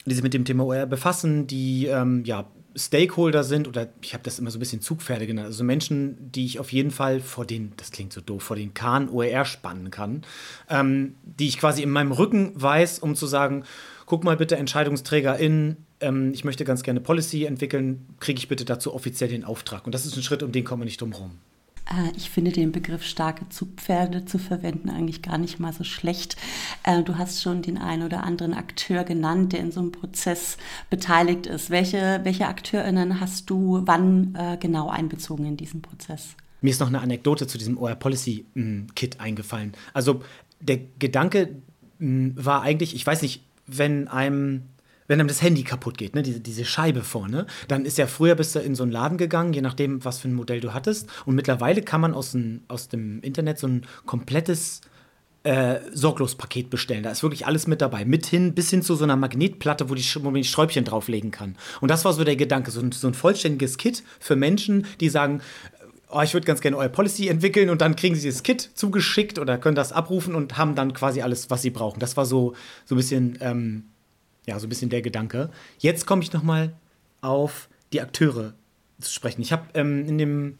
die 0.07 0.15
sich 0.15 0.23
mit 0.23 0.33
dem 0.33 0.47
Thema 0.47 0.65
OER 0.65 0.87
befassen, 0.87 1.47
die 1.47 1.87
ähm, 1.87 2.25
ja 2.25 2.47
Stakeholder 2.77 3.45
sind, 3.45 3.67
oder 3.67 3.89
ich 4.03 4.15
habe 4.15 4.25
das 4.25 4.39
immer 4.39 4.51
so 4.51 4.59
ein 4.59 4.61
bisschen 4.61 4.81
Zugpferde 4.81 5.27
genannt, 5.27 5.47
also 5.47 5.65
Menschen, 5.65 6.17
die 6.33 6.45
ich 6.45 6.61
auf 6.61 6.73
jeden 6.73 6.91
Fall 6.91 7.21
vor 7.21 7.45
den, 7.45 7.73
das 7.77 7.91
klingt 7.91 8.13
so 8.13 8.21
doof, 8.21 8.43
vor 8.43 8.57
den 8.57 8.75
Kahn 8.75 9.09
OER 9.09 9.45
spannen 9.45 9.91
kann, 9.91 10.23
ähm, 10.69 11.15
die 11.23 11.49
ich 11.49 11.59
quasi 11.59 11.83
in 11.83 11.91
meinem 11.91 12.13
Rücken 12.13 12.53
weiß, 12.55 12.99
um 13.01 13.17
zu 13.17 13.27
sagen, 13.27 13.65
guck 14.07 14.25
mal 14.25 14.37
bitte 14.37 14.57
EntscheidungsträgerInnen, 14.57 15.77
ähm, 16.01 16.33
ich 16.33 16.45
möchte 16.45 16.65
ganz 16.65 16.83
gerne 16.83 17.01
Policy 17.01 17.45
entwickeln, 17.45 18.07
kriege 18.21 18.39
ich 18.39 18.49
bitte 18.49 18.65
dazu 18.65 18.95
offiziell 18.95 19.31
den 19.31 19.45
Auftrag. 19.45 19.87
Und 19.87 19.95
das 19.95 20.07
ist 20.07 20.17
ein 20.17 20.23
Schritt, 20.23 20.43
um 20.43 20.53
den 20.53 20.65
kommen 20.65 20.83
wir 20.83 20.87
nicht 20.87 21.01
drum 21.01 21.13
herum. 21.13 21.39
Äh, 21.91 22.13
ich 22.17 22.31
finde 22.31 22.53
den 22.53 22.73
Begriff 22.73 23.05
starke 23.05 23.49
Zugpferde 23.49 24.25
zu 24.25 24.39
verwenden 24.39 24.91
eigentlich 24.91 25.23
gar 25.23 25.39
nicht 25.39 25.59
mal 25.59 25.73
so 25.73 25.85
schlecht. 25.85 26.37
Äh, 26.83 27.03
du 27.03 27.19
hast 27.19 27.43
schon 27.43 27.63
den 27.63 27.79
einen 27.79 28.03
oder 28.03 28.25
anderen 28.25 28.55
Akteur 28.55 29.05
genannt, 29.05 29.53
der 29.53 29.61
in 29.61 29.73
so 29.73 29.81
einem 29.81 29.93
Prozess 29.93 30.57
beteiligt 30.91 31.47
ist. 31.47 31.71
Welche, 31.71 32.21
welche 32.25 32.47
AkteurInnen 32.47 33.21
hast 33.21 33.51
du 33.51 33.83
wann 33.85 34.35
äh, 34.35 34.57
genau 34.59 34.89
einbezogen 34.89 35.47
in 35.47 35.57
diesen 35.57 35.83
Prozess? 35.83 36.35
Mir 36.61 36.71
ist 36.71 36.81
noch 36.81 36.89
eine 36.89 37.01
Anekdote 37.01 37.47
zu 37.47 37.57
diesem 37.57 37.79
OR 37.79 37.95
Policy 37.95 38.45
Kit 38.97 39.21
eingefallen. 39.21 39.75
Also 39.95 40.23
der 40.61 40.81
Gedanke 40.99 41.55
war 42.01 42.63
eigentlich, 42.63 42.97
ich 42.97 43.07
weiß 43.07 43.23
nicht, 43.23 43.45
wenn 43.69 44.09
einem 44.09 44.65
wenn 45.09 45.19
einem 45.19 45.29
das 45.29 45.43
Handy 45.43 45.65
kaputt 45.65 45.99
geht, 45.99 46.15
ne, 46.15 46.23
diese, 46.23 46.41
diese 46.41 46.65
Scheibe 46.65 47.03
vorne, 47.03 47.47
dann 47.67 47.85
ist 47.85 47.99
ja 47.99 48.07
früher 48.07 48.37
bist 48.37 48.55
du 48.55 48.61
in 48.61 48.75
so 48.75 48.85
einen 48.85 48.93
Laden 48.93 49.19
gegangen, 49.19 49.53
je 49.53 49.63
nachdem, 49.63 50.05
was 50.05 50.19
für 50.19 50.29
ein 50.29 50.35
Modell 50.35 50.61
du 50.61 50.75
hattest. 50.75 51.09
Und 51.27 51.35
mittlerweile 51.35 51.83
kann 51.83 52.01
man 52.01 52.15
aus, 52.15 52.35
ein, 52.35 52.63
aus 52.69 52.89
dem 52.89 53.21
Internet 53.23 53.59
so 53.59 53.67
ein 53.67 53.87
komplettes 54.07 54.83
äh, 55.45 55.81
Sorglospaket 55.93 56.69
bestellen. 56.69 57.03
Da 57.03 57.11
ist 57.11 57.23
wirklich 57.23 57.47
alles 57.47 57.67
mit 57.67 57.81
dabei. 57.81 58.05
Mit 58.05 58.27
hin, 58.27 58.55
bis 58.55 58.71
hin 58.71 58.83
zu 58.83 58.95
so 58.95 59.05
einer 59.05 59.17
Magnetplatte, 59.17 59.89
wo, 59.89 59.95
die, 59.95 60.05
wo 60.17 60.31
man 60.31 60.35
die 60.35 60.45
Sträubchen 60.45 60.85
drauflegen 60.85 61.31
kann. 61.31 61.57
Und 61.81 61.91
das 61.91 62.05
war 62.05 62.13
so 62.13 62.23
der 62.23 62.37
Gedanke, 62.37 62.71
so 62.71 62.81
ein, 62.81 62.93
so 62.93 63.07
ein 63.09 63.15
vollständiges 63.15 63.79
Kit 63.79 64.03
für 64.21 64.37
Menschen, 64.37 64.87
die 65.01 65.09
sagen, 65.09 65.41
oh, 66.11 66.21
ich 66.21 66.35
würde 66.35 66.47
ganz 66.47 66.61
gerne 66.61 66.77
euer 66.77 66.89
Policy 66.89 67.29
entwickeln 67.29 67.71
und 67.71 67.81
dann 67.81 67.97
kriegen 67.97 68.15
sie 68.15 68.29
das 68.29 68.43
Kit 68.43 68.71
zugeschickt 68.75 69.39
oder 69.39 69.59
können 69.59 69.77
das 69.77 69.93
abrufen 69.93 70.35
und 70.35 70.59
haben 70.59 70.75
dann 70.75 70.93
quasi 70.93 71.23
alles, 71.23 71.51
was 71.51 71.63
sie 71.63 71.71
brauchen. 71.71 72.01
Das 72.01 72.17
war 72.17 72.27
so, 72.27 72.55
so 72.85 72.95
ein 72.95 72.99
bisschen 72.99 73.39
ähm, 73.41 73.85
ja, 74.49 74.59
so 74.59 74.67
ein 74.67 74.71
bisschen 74.71 74.89
der 74.89 75.03
Gedanke. 75.03 75.51
Jetzt 75.79 76.07
komme 76.07 76.23
ich 76.23 76.33
noch 76.33 76.43
mal 76.43 76.73
auf 77.21 77.69
die 77.93 78.01
Akteure 78.01 78.55
zu 78.99 79.13
sprechen. 79.13 79.43
Ich 79.43 79.53
habe 79.53 79.67
ähm, 79.75 80.09
in 80.09 80.17
dem 80.17 80.59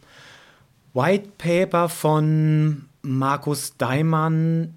White 0.93 1.31
Paper 1.39 1.89
von 1.89 2.85
Markus 3.01 3.77
Daimann 3.77 4.75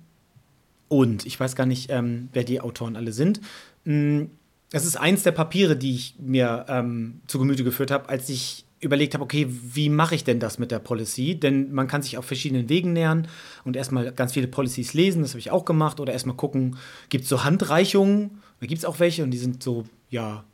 und 0.88 1.26
ich 1.26 1.38
weiß 1.38 1.56
gar 1.56 1.66
nicht, 1.66 1.90
ähm, 1.90 2.30
wer 2.32 2.44
die 2.44 2.60
Autoren 2.62 2.96
alle 2.96 3.12
sind. 3.12 3.42
Mm, 3.84 4.24
das 4.70 4.86
ist 4.86 4.96
eins 4.96 5.24
der 5.24 5.32
Papiere, 5.32 5.76
die 5.76 5.94
ich 5.94 6.16
mir 6.18 6.64
ähm, 6.68 7.20
zu 7.26 7.38
Gemüte 7.38 7.64
geführt 7.64 7.90
habe, 7.90 8.08
als 8.08 8.30
ich 8.30 8.64
überlegt 8.80 9.12
habe, 9.14 9.22
okay, 9.22 9.46
wie 9.48 9.90
mache 9.90 10.14
ich 10.14 10.24
denn 10.24 10.40
das 10.40 10.58
mit 10.58 10.70
der 10.70 10.80
Policy? 10.80 11.38
Denn 11.38 11.72
man 11.72 11.86
kann 11.86 12.02
sich 12.02 12.16
auf 12.16 12.24
verschiedenen 12.24 12.68
Wegen 12.70 12.94
nähern 12.94 13.28
und 13.64 13.76
erstmal 13.76 14.10
ganz 14.12 14.32
viele 14.32 14.48
Policies 14.48 14.94
lesen, 14.94 15.22
das 15.22 15.32
habe 15.32 15.40
ich 15.40 15.50
auch 15.50 15.64
gemacht, 15.64 16.00
oder 16.00 16.12
erstmal 16.12 16.36
gucken, 16.36 16.76
gibt 17.08 17.24
es 17.24 17.30
so 17.30 17.44
Handreichungen, 17.44 18.42
da 18.62 18.68
gibt 18.68 18.78
es 18.78 18.84
auch 18.84 19.00
welche 19.00 19.24
und 19.24 19.32
die 19.32 19.38
sind 19.38 19.60
so, 19.60 19.86
ja, 20.08 20.44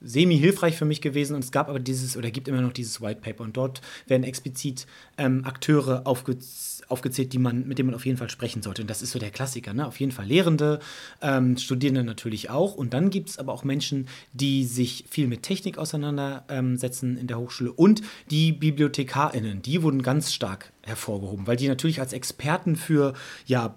semi-hilfreich 0.00 0.76
für 0.76 0.84
mich 0.84 1.00
gewesen 1.00 1.34
und 1.34 1.42
es 1.42 1.50
gab 1.50 1.68
aber 1.68 1.80
dieses 1.80 2.16
oder 2.16 2.30
gibt 2.30 2.46
immer 2.46 2.60
noch 2.60 2.72
dieses 2.72 3.00
White 3.00 3.20
Paper 3.20 3.42
und 3.42 3.56
dort 3.56 3.80
werden 4.06 4.22
explizit 4.22 4.86
ähm, 5.16 5.44
Akteure 5.44 6.06
aufge 6.06 6.38
aufgezählt, 6.86 7.32
die 7.32 7.38
man, 7.38 7.66
mit 7.66 7.78
denen 7.78 7.88
man 7.88 7.96
auf 7.96 8.06
jeden 8.06 8.16
Fall 8.16 8.30
sprechen 8.30 8.62
sollte. 8.62 8.82
Und 8.82 8.88
das 8.88 9.02
ist 9.02 9.10
so 9.10 9.18
der 9.18 9.32
Klassiker, 9.32 9.74
ne? 9.74 9.88
Auf 9.88 9.98
jeden 9.98 10.12
Fall 10.12 10.24
Lehrende, 10.24 10.78
ähm, 11.20 11.56
Studierende 11.58 12.04
natürlich 12.04 12.48
auch. 12.48 12.76
Und 12.76 12.94
dann 12.94 13.10
gibt 13.10 13.28
es 13.28 13.38
aber 13.38 13.52
auch 13.52 13.64
Menschen, 13.64 14.06
die 14.32 14.64
sich 14.64 15.04
viel 15.10 15.26
mit 15.26 15.42
Technik 15.42 15.78
auseinandersetzen 15.78 17.10
ähm, 17.10 17.18
in 17.18 17.26
der 17.26 17.40
Hochschule 17.40 17.72
und 17.72 18.02
die 18.30 18.52
BibliothekarInnen, 18.52 19.62
die 19.62 19.82
wurden 19.82 20.02
ganz 20.02 20.32
stark 20.32 20.72
hervorgehoben, 20.86 21.48
weil 21.48 21.56
die 21.56 21.68
natürlich 21.68 22.00
als 22.00 22.12
Experten 22.12 22.76
für 22.76 23.14
ja, 23.46 23.74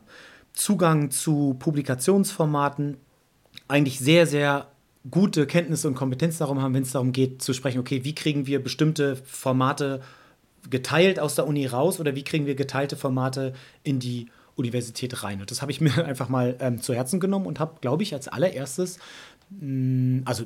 Zugang 0.53 1.09
zu 1.09 1.55
Publikationsformaten 1.59 2.97
eigentlich 3.71 3.99
sehr, 3.99 4.27
sehr 4.27 4.67
gute 5.09 5.47
Kenntnisse 5.47 5.87
und 5.87 5.95
Kompetenz 5.95 6.37
darum 6.37 6.61
haben, 6.61 6.73
wenn 6.73 6.83
es 6.83 6.91
darum 6.91 7.11
geht 7.11 7.41
zu 7.41 7.53
sprechen, 7.53 7.79
okay, 7.79 8.03
wie 8.03 8.13
kriegen 8.13 8.45
wir 8.45 8.61
bestimmte 8.61 9.15
Formate 9.15 10.01
geteilt 10.69 11.19
aus 11.19 11.35
der 11.35 11.47
Uni 11.47 11.65
raus 11.65 11.99
oder 11.99 12.13
wie 12.15 12.23
kriegen 12.23 12.45
wir 12.45 12.55
geteilte 12.55 12.95
Formate 12.95 13.53
in 13.83 13.99
die 13.99 14.27
Universität 14.55 15.23
rein? 15.23 15.39
Und 15.41 15.49
das 15.49 15.61
habe 15.61 15.71
ich 15.71 15.81
mir 15.81 16.05
einfach 16.05 16.29
mal 16.29 16.55
ähm, 16.59 16.81
zu 16.81 16.93
Herzen 16.93 17.19
genommen 17.19 17.47
und 17.47 17.59
habe, 17.59 17.77
glaube 17.81 18.03
ich, 18.03 18.13
als 18.13 18.27
allererstes, 18.27 18.99
mh, 19.49 20.19
mm, 20.19 20.21
also 20.25 20.43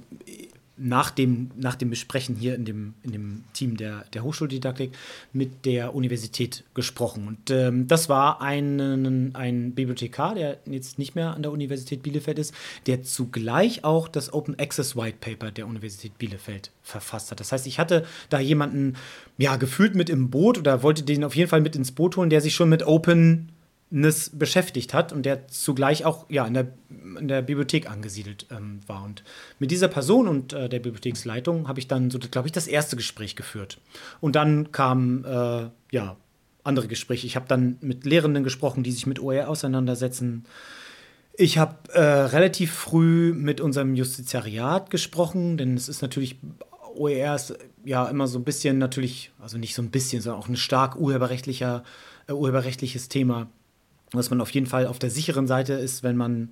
nach 0.77 1.09
dem, 1.09 1.51
nach 1.55 1.75
dem 1.75 1.89
Besprechen 1.89 2.35
hier 2.35 2.55
in 2.55 2.65
dem, 2.65 2.93
in 3.03 3.11
dem 3.11 3.43
Team 3.53 3.77
der, 3.77 4.03
der 4.13 4.23
Hochschuldidaktik 4.23 4.91
mit 5.31 5.65
der 5.65 5.95
Universität 5.95 6.63
gesprochen. 6.73 7.27
Und 7.27 7.49
ähm, 7.49 7.87
das 7.87 8.09
war 8.09 8.41
ein, 8.41 9.33
ein 9.35 9.71
Bibliothekar, 9.73 10.35
der 10.35 10.57
jetzt 10.65 10.99
nicht 10.99 11.15
mehr 11.15 11.33
an 11.33 11.43
der 11.43 11.51
Universität 11.51 12.03
Bielefeld 12.03 12.39
ist, 12.39 12.53
der 12.87 13.03
zugleich 13.03 13.83
auch 13.83 14.07
das 14.07 14.33
Open 14.33 14.59
Access 14.59 14.95
White 14.97 15.17
Paper 15.21 15.51
der 15.51 15.67
Universität 15.67 16.17
Bielefeld 16.17 16.71
verfasst 16.83 17.31
hat. 17.31 17.39
Das 17.39 17.51
heißt, 17.51 17.67
ich 17.67 17.79
hatte 17.79 18.05
da 18.29 18.39
jemanden 18.39 18.95
ja 19.37 19.55
gefühlt 19.55 19.95
mit 19.95 20.09
im 20.09 20.29
Boot 20.29 20.57
oder 20.57 20.83
wollte 20.83 21.03
den 21.03 21.23
auf 21.23 21.35
jeden 21.35 21.49
Fall 21.49 21.61
mit 21.61 21.75
ins 21.75 21.91
Boot 21.93 22.17
holen, 22.17 22.29
der 22.29 22.41
sich 22.41 22.53
schon 22.53 22.69
mit 22.69 22.85
Open 22.85 23.49
beschäftigt 23.91 24.93
hat 24.93 25.13
und 25.13 25.25
der 25.25 25.47
zugleich 25.47 26.05
auch 26.05 26.25
ja, 26.29 26.45
in, 26.45 26.53
der, 26.53 26.67
in 27.19 27.27
der 27.27 27.41
Bibliothek 27.41 27.89
angesiedelt 27.89 28.47
ähm, 28.51 28.79
war. 28.87 29.03
Und 29.03 29.23
mit 29.59 29.71
dieser 29.71 29.87
Person 29.87 30.27
und 30.27 30.53
äh, 30.53 30.67
der 30.67 30.79
Bibliotheksleitung 30.79 31.67
habe 31.67 31.79
ich 31.79 31.87
dann, 31.87 32.09
so, 32.09 32.17
glaube 32.19 32.47
ich, 32.47 32.51
das 32.51 32.67
erste 32.67 32.95
Gespräch 32.95 33.35
geführt. 33.35 33.79
Und 34.21 34.35
dann 34.35 34.71
kamen 34.71 35.23
äh, 35.23 35.69
ja, 35.91 36.17
andere 36.63 36.87
Gespräche. 36.87 37.27
Ich 37.27 37.35
habe 37.35 37.45
dann 37.47 37.77
mit 37.81 38.05
Lehrenden 38.05 38.43
gesprochen, 38.43 38.83
die 38.83 38.91
sich 38.91 39.05
mit 39.05 39.19
OER 39.19 39.49
auseinandersetzen. 39.49 40.45
Ich 41.37 41.57
habe 41.57 41.75
äh, 41.93 42.01
relativ 42.01 42.73
früh 42.73 43.33
mit 43.33 43.61
unserem 43.61 43.93
Justiziariat 43.93 44.89
gesprochen, 44.89 45.57
denn 45.57 45.75
es 45.75 45.89
ist 45.89 46.01
natürlich, 46.01 46.37
OER 46.95 47.35
ist 47.35 47.55
ja 47.83 48.07
immer 48.07 48.27
so 48.27 48.39
ein 48.39 48.43
bisschen 48.43 48.79
natürlich, 48.79 49.31
also 49.39 49.57
nicht 49.57 49.75
so 49.75 49.83
ein 49.83 49.91
bisschen, 49.91 50.21
sondern 50.21 50.41
auch 50.41 50.47
ein 50.47 50.57
stark 50.57 50.95
urheberrechtlicher, 50.95 51.83
äh, 52.27 52.33
urheberrechtliches 52.33 53.09
Thema 53.09 53.47
dass 54.15 54.29
man 54.29 54.41
auf 54.41 54.51
jeden 54.51 54.67
Fall 54.67 54.87
auf 54.87 54.99
der 54.99 55.09
sicheren 55.09 55.47
Seite 55.47 55.73
ist, 55.73 56.03
wenn 56.03 56.17
man 56.17 56.51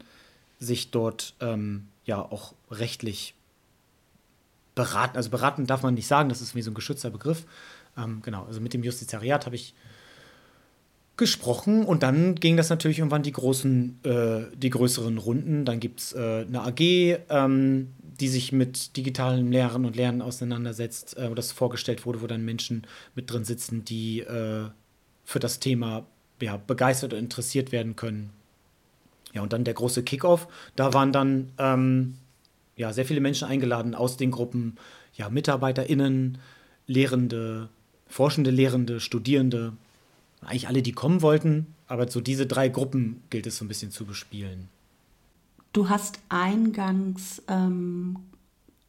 sich 0.60 0.92
dort 0.92 1.36
ähm, 1.40 1.88
ja 2.06 2.20
auch 2.20 2.54
rechtlich 2.72 3.36
beraten, 4.76 5.18
also 5.18 5.30
beraten 5.30 5.68
darf 5.68 5.84
man 5.84 5.94
nicht 5.94 6.08
sagen, 6.08 6.30
das 6.30 6.42
ist 6.42 6.56
wie 6.56 6.62
so 6.62 6.72
ein 6.72 6.76
geschützter 6.76 7.10
Begriff. 7.10 7.46
Ähm, 7.98 8.22
genau, 8.24 8.46
also 8.46 8.60
mit 8.60 8.74
dem 8.74 8.84
Justizariat 8.84 9.46
habe 9.46 9.56
ich 9.56 9.74
gesprochen 11.16 11.86
und 11.86 12.02
dann 12.02 12.36
ging 12.36 12.58
das 12.58 12.70
natürlich 12.70 12.98
irgendwann 12.98 13.22
die 13.22 13.32
großen, 13.32 14.00
äh, 14.04 14.56
die 14.56 14.72
größeren 14.72 15.18
Runden. 15.20 15.64
Dann 15.64 15.80
gibt 15.80 16.00
es 16.00 16.14
äh, 16.14 16.46
eine 16.48 16.64
AG, 16.64 16.80
ähm, 17.30 17.90
die 18.20 18.28
sich 18.28 18.52
mit 18.52 18.98
digitalen 18.98 19.52
Lehren 19.52 19.86
und 19.86 19.96
Lernen 19.96 20.22
auseinandersetzt, 20.22 21.18
äh, 21.18 21.30
wo 21.30 21.36
das 21.36 21.52
vorgestellt 21.52 22.06
wurde, 22.06 22.22
wo 22.22 22.28
dann 22.28 22.44
Menschen 22.44 22.88
mit 23.14 23.32
drin 23.32 23.44
sitzen, 23.44 23.86
die 23.86 24.22
äh, 24.22 24.66
für 25.24 25.40
das 25.40 25.60
Thema 25.60 26.06
ja, 26.44 26.58
begeistert 26.58 27.14
und 27.14 27.20
interessiert 27.20 27.72
werden 27.72 27.96
können. 27.96 28.32
Ja, 29.34 29.42
und 29.42 29.54
dann 29.54 29.64
der 29.64 29.74
große 29.74 30.04
Kickoff. 30.04 30.48
Da 30.76 30.94
waren 30.94 31.12
dann 31.12 31.52
ähm, 31.58 32.16
ja, 32.76 32.94
sehr 32.94 33.06
viele 33.06 33.22
Menschen 33.22 33.48
eingeladen 33.48 33.96
aus 33.96 34.18
den 34.18 34.32
Gruppen, 34.32 34.78
ja, 35.16 35.30
MitarbeiterInnen, 35.30 36.38
Lehrende, 36.86 37.70
forschende 38.08 38.52
Lehrende, 38.52 39.00
Studierende, 39.00 39.74
eigentlich 40.42 40.68
alle, 40.68 40.82
die 40.82 40.92
kommen 40.92 41.22
wollten, 41.22 41.68
aber 41.88 42.10
so 42.10 42.20
diese 42.20 42.46
drei 42.46 42.68
Gruppen 42.68 43.24
gilt 43.30 43.48
es 43.48 43.58
so 43.58 43.66
ein 43.66 43.70
bisschen 43.70 43.92
zu 43.92 44.06
bespielen. 44.06 44.68
Du 45.72 45.90
hast 45.90 46.20
eingangs 46.30 47.42
ähm, 47.48 48.18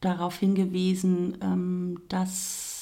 darauf 0.01 0.37
hingewiesen, 0.37 1.37
ähm, 1.41 2.01
dass 2.09 2.74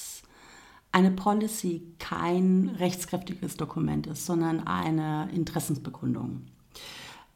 eine 0.94 1.12
Policy 1.12 1.82
kein 2.00 2.70
rechtskräftiges 2.78 3.58
Dokument 3.58 4.08
ist, 4.08 4.26
sondern 4.26 4.66
eine 4.68 5.28
Interessensbekundung. 5.34 6.44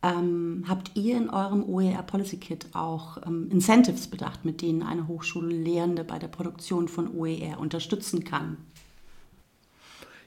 Ähm, 0.04 0.64
habt 0.68 0.92
ihr 0.94 1.18
in 1.18 1.30
eurem 1.32 1.68
OER 1.68 2.04
Policy 2.04 2.38
Kit 2.38 2.68
auch 2.74 3.18
ähm, 3.26 3.50
Incentives 3.52 4.08
bedacht, 4.08 4.46
mit 4.46 4.62
denen 4.62 4.84
eine 4.84 5.08
Hochschule 5.08 5.54
Lehrende 5.54 6.04
bei 6.04 6.20
der 6.20 6.28
Produktion 6.28 6.88
von 6.88 7.14
OER 7.18 7.60
unterstützen 7.60 8.24
kann? 8.24 8.58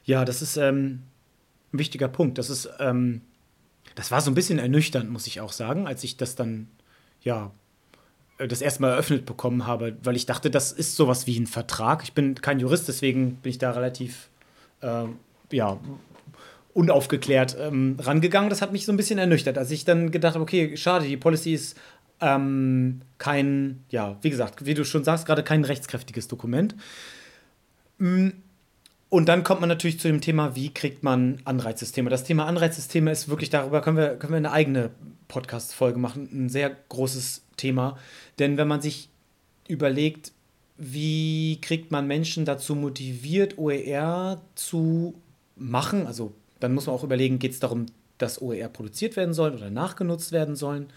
Ja, 0.03 0.25
das 0.25 0.41
ist 0.41 0.57
ähm, 0.57 1.03
ein 1.71 1.79
wichtiger 1.79 2.09
Punkt. 2.09 2.37
Das 2.37 2.49
ist, 2.49 2.69
ähm, 2.79 3.21
das 3.95 4.11
war 4.11 4.19
so 4.19 4.29
ein 4.29 4.35
bisschen 4.35 4.59
ernüchternd, 4.59 5.09
muss 5.09 5.25
ich 5.25 5.39
auch 5.39 5.53
sagen, 5.53 5.87
als 5.87 6.03
ich 6.03 6.17
das 6.17 6.35
dann 6.35 6.67
ja 7.21 7.51
das 8.47 8.61
erste 8.61 8.81
Mal 8.81 8.91
eröffnet 8.91 9.25
bekommen 9.25 9.67
habe, 9.67 9.95
weil 10.03 10.15
ich 10.15 10.25
dachte, 10.25 10.49
das 10.49 10.71
ist 10.71 10.95
sowas 10.95 11.27
wie 11.27 11.39
ein 11.39 11.47
Vertrag. 11.47 12.03
Ich 12.03 12.13
bin 12.13 12.35
kein 12.35 12.59
Jurist, 12.59 12.87
deswegen 12.87 13.35
bin 13.35 13.49
ich 13.49 13.57
da 13.57 13.71
relativ 13.71 14.29
äh, 14.81 15.05
ja, 15.51 15.79
unaufgeklärt 16.73 17.57
ähm, 17.59 17.97
rangegangen. 17.99 18.49
Das 18.49 18.61
hat 18.61 18.71
mich 18.71 18.85
so 18.85 18.91
ein 18.91 18.97
bisschen 18.97 19.19
ernüchtert, 19.19 19.57
als 19.57 19.71
ich 19.71 19.85
dann 19.85 20.11
gedacht 20.11 20.35
habe, 20.35 20.43
okay, 20.43 20.75
schade, 20.77 21.05
die 21.05 21.17
Policy 21.17 21.53
ist 21.53 21.77
ähm, 22.21 23.01
kein, 23.17 23.83
ja, 23.89 24.17
wie 24.21 24.29
gesagt, 24.29 24.65
wie 24.65 24.73
du 24.73 24.85
schon 24.85 25.03
sagst, 25.03 25.25
gerade 25.25 25.43
kein 25.43 25.65
rechtskräftiges 25.65 26.27
Dokument. 26.27 26.75
Mm, 27.97 28.29
und 29.09 29.27
dann 29.27 29.43
kommt 29.43 29.59
man 29.59 29.67
natürlich 29.67 29.99
zu 29.99 30.07
dem 30.07 30.21
Thema, 30.21 30.55
wie 30.55 30.73
kriegt 30.73 31.03
man 31.03 31.39
Anreizsysteme. 31.43 32.09
Das 32.09 32.23
Thema 32.23 32.45
Anreizsysteme 32.45 33.11
ist 33.11 33.27
wirklich, 33.27 33.49
darüber 33.49 33.81
können 33.81 33.97
wir, 33.97 34.15
können 34.15 34.31
wir 34.31 34.37
eine 34.37 34.51
eigene 34.51 34.91
Podcast-Folge 35.27 35.99
machen, 35.99 36.29
ein 36.31 36.49
sehr 36.49 36.69
großes 36.69 37.43
Thema. 37.61 37.97
Denn 38.39 38.57
wenn 38.57 38.67
man 38.67 38.81
sich 38.81 39.09
überlegt, 39.67 40.31
wie 40.77 41.59
kriegt 41.61 41.91
man 41.91 42.07
Menschen 42.07 42.43
dazu 42.43 42.75
motiviert, 42.75 43.57
OER 43.57 44.41
zu 44.55 45.13
machen, 45.55 46.07
also 46.07 46.33
dann 46.59 46.73
muss 46.73 46.87
man 46.87 46.95
auch 46.95 47.03
überlegen, 47.03 47.39
geht 47.39 47.51
es 47.51 47.59
darum, 47.59 47.85
dass 48.17 48.41
OER 48.41 48.69
produziert 48.69 49.15
werden 49.15 49.33
soll 49.33 49.51
oder 49.53 49.69
nachgenutzt 49.69 50.31
werden 50.31 50.55
sollen. 50.55 50.87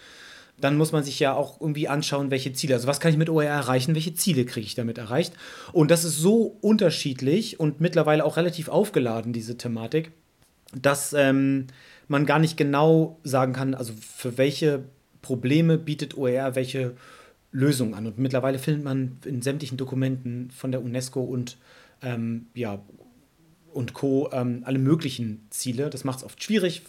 Dann 0.59 0.77
muss 0.77 0.91
man 0.91 1.03
sich 1.03 1.19
ja 1.19 1.33
auch 1.33 1.59
irgendwie 1.59 1.87
anschauen, 1.87 2.31
welche 2.31 2.53
Ziele, 2.53 2.75
also 2.75 2.87
was 2.87 2.99
kann 2.99 3.11
ich 3.11 3.17
mit 3.17 3.29
OER 3.29 3.49
erreichen, 3.49 3.93
welche 3.93 4.13
Ziele 4.13 4.45
kriege 4.45 4.65
ich 4.65 4.75
damit 4.75 4.97
erreicht. 4.97 5.33
Und 5.71 5.91
das 5.91 6.03
ist 6.03 6.17
so 6.17 6.57
unterschiedlich 6.61 7.59
und 7.59 7.81
mittlerweile 7.81 8.23
auch 8.23 8.37
relativ 8.37 8.69
aufgeladen, 8.69 9.33
diese 9.33 9.57
Thematik, 9.57 10.11
dass 10.73 11.13
ähm, 11.13 11.67
man 12.07 12.25
gar 12.25 12.39
nicht 12.39 12.57
genau 12.57 13.19
sagen 13.23 13.53
kann, 13.53 13.75
also 13.75 13.93
für 13.99 14.37
welche 14.37 14.85
Probleme 15.25 15.79
bietet 15.79 16.15
OER 16.15 16.53
welche 16.53 16.93
Lösungen 17.51 17.95
an. 17.95 18.05
Und 18.05 18.19
mittlerweile 18.19 18.59
findet 18.59 18.83
man 18.83 19.17
in 19.25 19.41
sämtlichen 19.41 19.75
Dokumenten 19.75 20.51
von 20.51 20.71
der 20.71 20.83
UNESCO 20.83 21.23
und, 21.23 21.57
ähm, 22.03 22.45
ja, 22.53 22.79
und 23.73 23.93
Co. 23.93 24.29
Ähm, 24.31 24.61
alle 24.65 24.77
möglichen 24.77 25.47
Ziele. 25.49 25.89
Das 25.89 26.03
macht 26.03 26.19
es 26.19 26.23
oft 26.23 26.43
schwierig, 26.43 26.83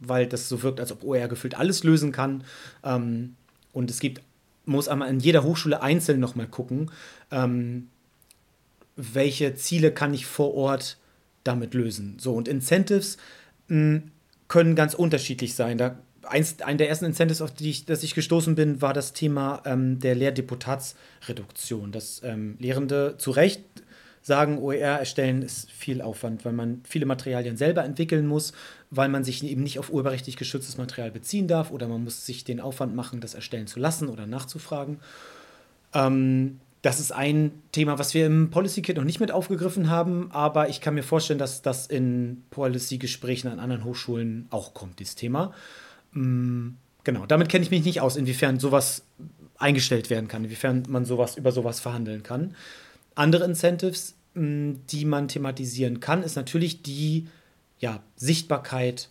weil 0.00 0.26
das 0.26 0.48
so 0.48 0.64
wirkt, 0.64 0.80
als 0.80 0.90
ob 0.90 1.04
OER 1.04 1.28
gefühlt 1.28 1.56
alles 1.56 1.84
lösen 1.84 2.10
kann. 2.10 2.42
Ähm, 2.82 3.36
und 3.72 3.88
es 3.88 4.00
gibt, 4.00 4.20
muss 4.64 4.88
einmal 4.88 5.08
in 5.08 5.20
jeder 5.20 5.44
Hochschule 5.44 5.80
einzeln 5.80 6.18
nochmal 6.18 6.48
gucken, 6.48 6.90
ähm, 7.30 7.86
welche 8.96 9.54
Ziele 9.54 9.92
kann 9.92 10.12
ich 10.12 10.26
vor 10.26 10.54
Ort 10.54 10.98
damit 11.44 11.72
lösen. 11.74 12.16
So, 12.18 12.34
und 12.34 12.48
Incentives 12.48 13.16
mh, 13.68 13.76
hm, 13.76 14.02
können 14.48 14.74
ganz 14.74 14.94
unterschiedlich 14.94 15.54
sein. 15.54 15.78
Da 15.78 16.00
eins, 16.24 16.60
ein 16.62 16.78
der 16.78 16.88
ersten 16.88 17.04
Incentives, 17.04 17.42
auf 17.42 17.52
die 17.52 17.70
ich, 17.70 17.84
dass 17.84 18.02
ich 18.02 18.14
gestoßen 18.14 18.54
bin, 18.54 18.82
war 18.82 18.92
das 18.92 19.12
Thema 19.12 19.62
ähm, 19.64 19.98
der 19.98 20.14
Lehrdeputatsreduktion. 20.14 21.92
Dass 21.92 22.22
ähm, 22.24 22.56
Lehrende 22.58 23.16
zu 23.18 23.30
Recht 23.30 23.62
sagen, 24.22 24.58
OER 24.58 24.98
erstellen 24.98 25.42
ist 25.42 25.70
viel 25.70 26.02
Aufwand, 26.02 26.44
weil 26.44 26.52
man 26.52 26.82
viele 26.84 27.06
Materialien 27.06 27.56
selber 27.56 27.84
entwickeln 27.84 28.26
muss, 28.26 28.52
weil 28.90 29.08
man 29.08 29.24
sich 29.24 29.42
eben 29.42 29.62
nicht 29.62 29.78
auf 29.78 29.90
urheberrechtlich 29.90 30.36
geschütztes 30.36 30.76
Material 30.76 31.10
beziehen 31.10 31.48
darf 31.48 31.70
oder 31.70 31.88
man 31.88 32.04
muss 32.04 32.26
sich 32.26 32.44
den 32.44 32.60
Aufwand 32.60 32.94
machen, 32.94 33.20
das 33.20 33.34
erstellen 33.34 33.66
zu 33.66 33.80
lassen 33.80 34.08
oder 34.08 34.26
nachzufragen. 34.26 34.98
Ähm, 35.94 36.60
das 36.82 36.98
ist 36.98 37.12
ein 37.12 37.52
Thema, 37.72 37.98
was 37.98 38.14
wir 38.14 38.26
im 38.26 38.50
Policy 38.50 38.80
Kit 38.80 38.96
noch 38.96 39.04
nicht 39.04 39.20
mit 39.20 39.30
aufgegriffen 39.30 39.90
haben, 39.90 40.30
aber 40.32 40.70
ich 40.70 40.80
kann 40.80 40.94
mir 40.94 41.02
vorstellen, 41.02 41.38
dass 41.38 41.60
das 41.60 41.86
in 41.86 42.42
Policy-Gesprächen 42.50 43.48
an 43.48 43.58
anderen 43.58 43.84
Hochschulen 43.84 44.46
auch 44.50 44.72
kommt, 44.72 44.98
dieses 44.98 45.14
Thema. 45.14 45.52
Mm, 46.12 46.70
genau, 47.04 47.26
damit 47.26 47.48
kenne 47.48 47.64
ich 47.64 47.70
mich 47.70 47.84
nicht 47.84 48.00
aus, 48.00 48.16
inwiefern 48.16 48.58
sowas 48.58 49.04
eingestellt 49.58 50.10
werden 50.10 50.28
kann, 50.28 50.44
inwiefern 50.44 50.84
man 50.88 51.04
sowas 51.04 51.36
über 51.36 51.52
sowas 51.52 51.80
verhandeln 51.80 52.22
kann. 52.22 52.54
Andere 53.14 53.44
Incentives, 53.44 54.14
mm, 54.34 54.72
die 54.90 55.04
man 55.04 55.28
thematisieren 55.28 56.00
kann, 56.00 56.22
ist 56.22 56.36
natürlich 56.36 56.82
die 56.82 57.28
ja, 57.78 58.02
Sichtbarkeit 58.16 59.08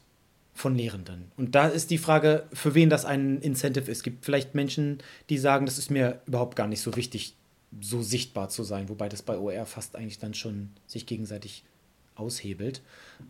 von 0.54 0.76
Lehrenden. 0.76 1.32
Und 1.38 1.56
da 1.56 1.68
ist 1.68 1.90
die 1.90 1.98
Frage, 1.98 2.46
für 2.52 2.76
wen 2.76 2.90
das 2.90 3.06
ein 3.06 3.40
Incentive 3.40 3.90
ist. 3.90 4.00
Es 4.00 4.04
gibt 4.04 4.26
vielleicht 4.26 4.56
Menschen, 4.56 5.00
die 5.30 5.38
sagen, 5.38 5.66
das 5.66 5.78
ist 5.78 5.90
mir 5.90 6.22
überhaupt 6.26 6.56
gar 6.56 6.68
nicht 6.68 6.82
so 6.82 6.96
wichtig, 6.96 7.36
so 7.80 8.02
sichtbar 8.02 8.50
zu 8.50 8.64
sein, 8.64 8.90
wobei 8.90 9.08
das 9.10 9.22
bei 9.22 9.38
OR 9.38 9.66
fast 9.66 9.96
eigentlich 9.96 10.20
dann 10.20 10.34
schon 10.34 10.72
sich 10.86 11.06
gegenseitig 11.06 11.64
aushebelt. 12.16 12.82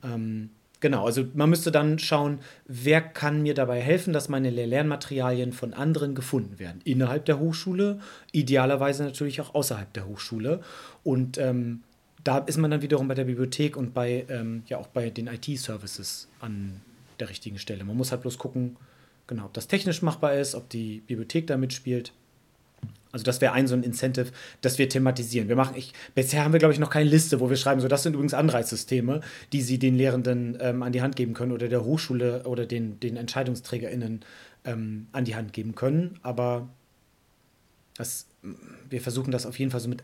Ähm, 0.03 0.49
genau, 0.79 1.05
also 1.05 1.25
man 1.33 1.49
müsste 1.49 1.71
dann 1.71 1.99
schauen, 1.99 2.39
wer 2.65 3.01
kann 3.01 3.41
mir 3.41 3.53
dabei 3.53 3.81
helfen, 3.81 4.13
dass 4.13 4.29
meine 4.29 4.49
Lernmaterialien 4.49 5.53
von 5.53 5.73
anderen 5.73 6.15
gefunden 6.15 6.59
werden. 6.59 6.81
Innerhalb 6.83 7.25
der 7.25 7.39
Hochschule, 7.39 7.99
idealerweise 8.31 9.03
natürlich 9.03 9.41
auch 9.41 9.55
außerhalb 9.55 9.91
der 9.93 10.07
Hochschule. 10.07 10.61
Und 11.03 11.37
ähm, 11.37 11.83
da 12.23 12.39
ist 12.39 12.57
man 12.57 12.71
dann 12.71 12.81
wiederum 12.81 13.07
bei 13.07 13.15
der 13.15 13.25
Bibliothek 13.25 13.77
und 13.77 13.93
bei, 13.93 14.25
ähm, 14.29 14.63
ja 14.67 14.77
auch 14.77 14.87
bei 14.87 15.09
den 15.09 15.27
IT-Services 15.27 16.27
an 16.39 16.81
der 17.19 17.29
richtigen 17.29 17.59
Stelle. 17.59 17.83
Man 17.83 17.97
muss 17.97 18.11
halt 18.11 18.21
bloß 18.21 18.37
gucken, 18.37 18.77
genau, 19.27 19.45
ob 19.45 19.53
das 19.53 19.67
technisch 19.67 20.01
machbar 20.01 20.33
ist, 20.35 20.55
ob 20.55 20.69
die 20.69 21.01
Bibliothek 21.07 21.47
da 21.47 21.57
mitspielt. 21.57 22.13
Also 23.11 23.23
das 23.23 23.41
wäre 23.41 23.53
ein 23.53 23.67
so 23.67 23.73
ein 23.73 23.83
Incentive, 23.83 24.31
das 24.61 24.77
wir 24.77 24.87
thematisieren. 24.87 25.47
Wir 25.47 25.55
machen, 25.55 25.75
ich, 25.75 25.93
bisher 26.13 26.43
haben 26.43 26.53
wir, 26.53 26.59
glaube 26.59 26.73
ich, 26.73 26.79
noch 26.79 26.91
keine 26.91 27.09
Liste, 27.09 27.39
wo 27.39 27.49
wir 27.49 27.57
schreiben, 27.57 27.81
so 27.81 27.87
das 27.87 28.03
sind 28.03 28.13
übrigens 28.13 28.33
Anreizsysteme, 28.35 29.21
die 29.51 29.61
sie 29.61 29.79
den 29.79 29.95
Lehrenden 29.95 30.57
ähm, 30.61 30.83
an 30.83 30.91
die 30.91 31.01
Hand 31.01 31.15
geben 31.15 31.33
können 31.33 31.51
oder 31.51 31.67
der 31.67 31.83
Hochschule 31.83 32.43
oder 32.43 32.65
den, 32.65 32.99
den 32.99 33.17
EntscheidungsträgerInnen 33.17 34.21
ähm, 34.65 35.07
an 35.11 35.25
die 35.25 35.35
Hand 35.35 35.53
geben 35.53 35.73
können. 35.73 36.19
Aber 36.21 36.69
das, 37.97 38.27
wir 38.89 39.01
versuchen 39.01 39.31
das 39.31 39.45
auf 39.45 39.57
jeden 39.57 39.71
Fall 39.71 39.79
so 39.79 39.89
mit, 39.89 40.03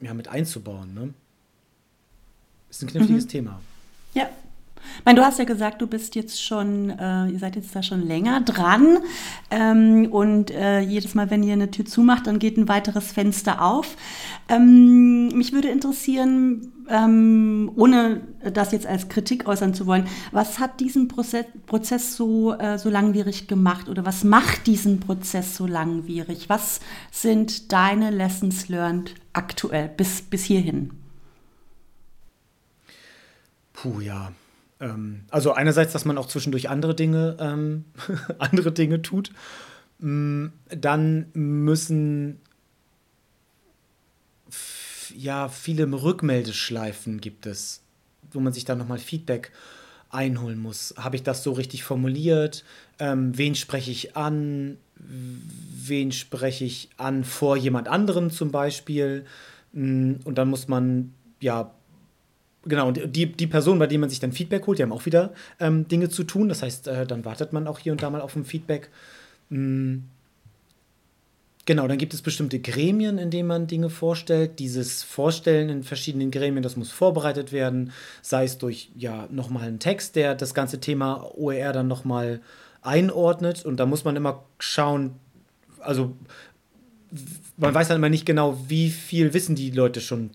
ja, 0.00 0.12
mit 0.12 0.28
einzubauen. 0.28 0.92
Ne? 0.92 1.14
Ist 2.68 2.82
ein 2.82 2.88
kniffliges 2.88 3.24
mhm. 3.24 3.28
Thema. 3.28 3.60
Ja, 4.14 4.28
ich 4.98 5.04
meine, 5.04 5.20
du 5.20 5.24
hast 5.24 5.38
ja 5.38 5.44
gesagt, 5.44 5.80
du 5.80 5.86
bist 5.86 6.14
jetzt 6.14 6.42
schon, 6.42 6.90
äh, 6.90 7.28
ihr 7.28 7.38
seid 7.38 7.56
jetzt 7.56 7.74
da 7.74 7.82
schon 7.82 8.06
länger 8.06 8.40
dran. 8.40 8.98
Ähm, 9.50 10.08
und 10.10 10.50
äh, 10.50 10.80
jedes 10.80 11.14
Mal, 11.14 11.30
wenn 11.30 11.42
ihr 11.42 11.54
eine 11.54 11.70
Tür 11.70 11.84
zumacht, 11.84 12.26
dann 12.26 12.38
geht 12.38 12.56
ein 12.56 12.68
weiteres 12.68 13.12
Fenster 13.12 13.62
auf. 13.62 13.96
Ähm, 14.48 15.28
mich 15.28 15.52
würde 15.52 15.68
interessieren, 15.68 16.72
ähm, 16.88 17.70
ohne 17.76 18.20
das 18.52 18.72
jetzt 18.72 18.86
als 18.86 19.08
Kritik 19.08 19.48
äußern 19.48 19.74
zu 19.74 19.86
wollen, 19.86 20.06
was 20.30 20.58
hat 20.58 20.80
diesen 20.80 21.08
Prozess, 21.08 21.46
Prozess 21.66 22.16
so, 22.16 22.54
äh, 22.54 22.78
so 22.78 22.90
langwierig 22.90 23.48
gemacht 23.48 23.88
oder 23.88 24.04
was 24.04 24.24
macht 24.24 24.66
diesen 24.66 25.00
Prozess 25.00 25.56
so 25.56 25.66
langwierig? 25.66 26.48
Was 26.48 26.80
sind 27.10 27.72
deine 27.72 28.10
Lessons 28.10 28.68
learned 28.68 29.14
aktuell 29.32 29.88
bis, 29.88 30.22
bis 30.22 30.44
hierhin? 30.44 30.90
Puh, 33.72 34.00
ja. 34.00 34.32
Ähm, 34.82 35.24
also 35.30 35.52
einerseits, 35.52 35.92
dass 35.92 36.04
man 36.04 36.18
auch 36.18 36.26
zwischendurch 36.26 36.68
andere 36.68 36.94
Dinge, 36.94 37.36
ähm, 37.40 37.84
andere 38.38 38.72
Dinge 38.72 39.00
tut. 39.00 39.30
Mm, 40.00 40.48
dann 40.68 41.26
müssen 41.32 42.40
ja 45.14 45.48
viele 45.48 45.90
Rückmeldeschleifen 45.90 47.20
gibt 47.20 47.46
es, 47.46 47.82
wo 48.32 48.40
man 48.40 48.52
sich 48.52 48.64
dann 48.64 48.78
nochmal 48.78 48.98
Feedback 48.98 49.52
einholen 50.10 50.58
muss. 50.58 50.94
Habe 50.98 51.16
ich 51.16 51.22
das 51.22 51.42
so 51.42 51.52
richtig 51.52 51.84
formuliert? 51.84 52.64
Ähm, 52.98 53.36
wen 53.38 53.54
spreche 53.54 53.90
ich 53.90 54.16
an? 54.16 54.78
Wen 54.96 56.12
spreche 56.12 56.64
ich 56.64 56.90
an 56.96 57.24
vor 57.24 57.56
jemand 57.56 57.88
anderem 57.88 58.30
zum 58.30 58.50
Beispiel? 58.50 59.26
Mm, 59.72 60.14
und 60.24 60.38
dann 60.38 60.48
muss 60.48 60.66
man 60.66 61.14
ja 61.40 61.72
Genau, 62.64 62.88
und 62.88 63.16
die, 63.16 63.26
die 63.32 63.46
Personen, 63.46 63.80
bei 63.80 63.88
denen 63.88 64.02
man 64.02 64.10
sich 64.10 64.20
dann 64.20 64.32
Feedback 64.32 64.66
holt, 64.66 64.78
die 64.78 64.84
haben 64.84 64.92
auch 64.92 65.04
wieder 65.04 65.32
ähm, 65.58 65.88
Dinge 65.88 66.08
zu 66.08 66.22
tun. 66.22 66.48
Das 66.48 66.62
heißt, 66.62 66.86
äh, 66.88 67.06
dann 67.06 67.24
wartet 67.24 67.52
man 67.52 67.66
auch 67.66 67.78
hier 67.78 67.92
und 67.92 68.02
da 68.02 68.10
mal 68.10 68.20
auf 68.20 68.36
ein 68.36 68.44
Feedback. 68.44 68.90
Mhm. 69.48 70.04
Genau, 71.64 71.86
dann 71.86 71.98
gibt 71.98 72.12
es 72.12 72.22
bestimmte 72.22 72.58
Gremien, 72.58 73.18
in 73.18 73.30
denen 73.30 73.46
man 73.46 73.68
Dinge 73.68 73.88
vorstellt. 73.88 74.58
Dieses 74.58 75.04
Vorstellen 75.04 75.68
in 75.68 75.84
verschiedenen 75.84 76.32
Gremien, 76.32 76.62
das 76.62 76.76
muss 76.76 76.90
vorbereitet 76.90 77.52
werden, 77.52 77.92
sei 78.20 78.44
es 78.44 78.58
durch 78.58 78.90
ja 78.96 79.28
nochmal 79.30 79.68
einen 79.68 79.78
Text, 79.78 80.16
der 80.16 80.34
das 80.34 80.54
ganze 80.54 80.80
Thema 80.80 81.30
OER 81.36 81.72
dann 81.72 81.86
nochmal 81.86 82.40
einordnet. 82.82 83.64
Und 83.64 83.78
da 83.78 83.86
muss 83.86 84.04
man 84.04 84.16
immer 84.16 84.44
schauen, 84.58 85.14
also 85.78 86.16
man 87.56 87.74
weiß 87.74 87.88
dann 87.88 87.98
immer 87.98 88.08
nicht 88.08 88.26
genau, 88.26 88.58
wie 88.66 88.90
viel 88.90 89.32
wissen 89.32 89.54
die 89.54 89.70
Leute 89.70 90.00
schon 90.00 90.30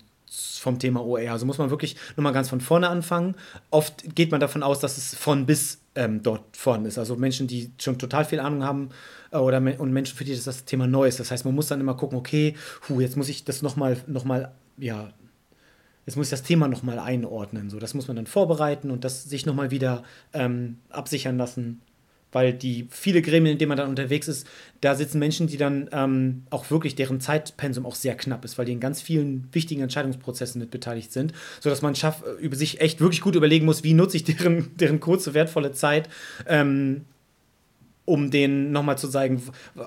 vom 0.58 0.80
Thema 0.80 1.06
OER. 1.06 1.32
Also 1.32 1.46
muss 1.46 1.58
man 1.58 1.70
wirklich 1.70 1.96
nochmal 2.15 2.34
ganz 2.34 2.50
von 2.50 2.62
vorne 2.62 2.89
anfangen. 2.89 3.36
Oft 3.70 4.15
geht 4.15 4.32
man 4.32 4.39
davon 4.39 4.63
aus, 4.63 4.80
dass 4.80 4.98
es 4.98 5.15
von 5.15 5.46
bis 5.46 5.80
ähm, 5.96 6.22
dort 6.24 6.56
vorne 6.56 6.88
ist. 6.88 6.98
Also 6.98 7.15
Menschen, 7.15 7.48
die 7.48 7.72
schon 7.80 7.98
total 7.98 8.26
viel 8.26 8.39
Ahnung 8.39 8.63
haben 8.63 8.89
äh, 9.32 9.38
oder 9.38 9.58
und 9.80 9.91
Menschen, 9.91 10.15
für 10.15 10.24
die 10.24 10.34
das, 10.34 10.43
das 10.43 10.65
Thema 10.65 10.88
neu 10.88 11.08
ist. 11.08 11.20
Das 11.20 11.32
heißt, 11.32 11.46
man 11.46 11.56
muss 11.56 11.67
dann 11.67 11.82
immer 11.82 11.96
gucken, 11.96 12.17
okay, 12.17 12.56
hu, 12.88 13.02
jetzt 13.02 13.17
muss 13.17 13.30
ich 13.30 13.43
das 13.43 13.62
nochmal, 13.62 13.98
noch 14.08 14.26
mal, 14.26 14.52
ja, 14.78 15.10
jetzt 16.06 16.15
muss 16.15 16.28
ich 16.28 16.32
das 16.32 16.43
Thema 16.43 16.67
nochmal 16.67 17.00
einordnen. 17.00 17.70
So, 17.70 17.80
das 17.80 17.93
muss 17.93 18.08
man 18.08 18.15
dann 18.15 18.28
vorbereiten 18.28 18.91
und 18.91 19.04
das 19.04 19.24
sich 19.24 19.46
nochmal 19.46 19.72
wieder 19.72 20.04
ähm, 20.34 20.78
absichern 20.89 21.38
lassen 21.38 21.82
weil 22.32 22.54
die 22.54 22.88
viele 22.90 23.22
Gremien, 23.22 23.54
in 23.54 23.58
denen 23.58 23.70
man 23.70 23.78
dann 23.78 23.90
unterwegs 23.90 24.28
ist, 24.28 24.48
da 24.82 24.96
sitzen 24.96 25.20
Menschen, 25.20 25.48
die 25.48 25.58
dann 25.58 25.90
ähm, 25.92 26.44
auch 26.50 26.70
wirklich 26.70 26.96
deren 26.96 27.20
Zeitpensum 27.20 27.86
auch 27.86 27.96
sehr 27.96 28.16
knapp 28.16 28.46
ist, 28.46 28.58
weil 28.58 28.66
die 28.66 28.74
in 28.74 28.80
ganz 28.80 29.02
vielen 29.02 29.48
wichtigen 29.52 29.82
Entscheidungsprozessen 29.82 30.60
mit 30.60 30.72
beteiligt 30.72 31.12
sind, 31.12 31.34
sodass 31.60 31.82
man 31.82 31.96
schafft, 31.96 32.26
äh, 32.26 32.32
über 32.34 32.56
sich 32.56 32.82
echt 32.82 33.00
wirklich 33.00 33.22
gut 33.22 33.36
überlegen 33.36 33.66
muss, 33.66 33.84
wie 33.84 33.94
nutze 33.94 34.18
ich 34.18 34.24
deren, 34.24 34.76
deren 34.78 35.00
kurze, 35.00 35.34
wertvolle 35.34 35.72
Zeit, 35.72 36.10
ähm, 36.46 37.06
um 38.06 38.32
denen 38.32 38.72
nochmal 38.72 38.98
zu 38.98 39.10
zeigen, 39.10 39.42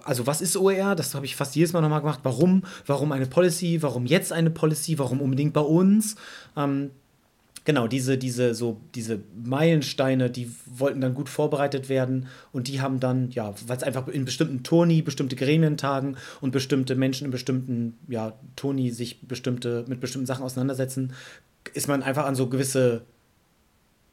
also 0.05 0.26
was 0.26 0.42
ist 0.42 0.55
OER? 0.55 0.94
Das 0.94 1.14
habe 1.14 1.24
ich 1.24 1.37
fast 1.37 1.57
jedes 1.57 1.72
Mal 1.72 1.81
nochmal 1.81 2.00
gemacht. 2.00 2.20
Warum? 2.22 2.64
Warum 2.85 3.12
eine 3.12 3.24
Policy? 3.24 3.81
Warum 3.81 4.05
jetzt 4.05 4.31
eine 4.31 4.50
Policy? 4.50 4.98
Warum 4.98 5.22
unbedingt 5.22 5.55
bei 5.55 5.62
uns? 5.62 6.16
Ähm, 6.55 6.90
genau, 7.64 7.87
diese, 7.87 8.18
diese, 8.18 8.55
so, 8.55 8.81
diese 8.94 9.20
Meilensteine, 9.44 10.31
die 10.31 10.51
wollten 10.66 11.01
dann 11.01 11.14
gut 11.14 11.29
vorbereitet 11.29 11.88
werden 11.88 12.27
und 12.53 12.68
die 12.68 12.81
haben 12.81 13.01
dann, 13.01 13.31
ja, 13.31 13.55
weil 13.66 13.77
es 13.77 13.83
einfach 13.83 14.09
in 14.09 14.25
bestimmten 14.25 14.62
Toni, 14.62 15.03
bestimmte 15.03 15.37
Gremientagen 15.37 16.16
und 16.40 16.51
bestimmte 16.51 16.94
Menschen 16.94 17.27
in 17.27 17.31
bestimmten, 17.31 17.99
ja, 18.09 18.35
Toni 18.57 18.90
sich 18.90 19.20
bestimmte, 19.23 19.85
mit 19.88 20.01
bestimmten 20.01 20.27
Sachen 20.27 20.44
auseinandersetzen, 20.44 21.12
ist 21.75 21.88
man 21.88 22.03
einfach 22.03 22.27
an 22.27 22.35
so 22.35 22.49
gewisse 22.49 23.03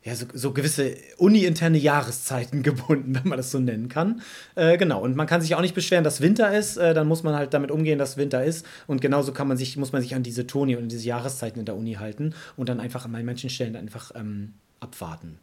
ja, 0.08 0.16
so, 0.16 0.26
so 0.34 0.54
gewisse 0.54 0.96
uni-interne 1.18 1.78
Jahreszeiten 1.78 2.64
gebunden, 2.64 3.14
wenn 3.14 3.28
man 3.28 3.38
das 3.38 3.52
so 3.52 3.60
nennen 3.60 3.90
kann. 3.90 4.22
Äh, 4.56 4.78
genau, 4.78 5.02
und 5.02 5.18
man 5.18 5.28
kann 5.28 5.42
sich 5.42 5.54
auch 5.54 5.62
nicht 5.62 5.76
beschweren, 5.76 6.06
dass 6.06 6.22
Winter 6.22 6.58
ist, 6.58 6.78
äh, 6.78 6.94
dann 6.94 7.10
muss 7.10 7.24
man 7.24 7.36
halt 7.36 7.54
damit 7.54 7.72
umgehen, 7.72 8.00
dass 8.00 8.16
Winter 8.16 8.42
ist. 8.44 8.66
Und 8.88 9.02
genauso 9.02 9.34
kann 9.34 9.50
man 9.50 9.58
sich, 9.58 9.76
muss 9.76 9.92
man 9.92 10.02
sich 10.02 10.16
an 10.16 10.24
diese 10.24 10.48
Toni 10.48 10.78
und 10.78 10.90
diese 10.90 11.06
Jahreszeiten 11.06 11.60
in 11.60 11.66
der 11.66 11.76
Uni 11.76 11.96
halten 11.96 12.34
und 12.56 12.70
dann 12.70 12.80
einfach 12.80 13.04
an 13.04 13.12
manchen 13.12 13.50
Stellen 13.50 13.76
einfach 13.76 14.12
ähm, 14.16 14.54
abwarten. 14.80 15.40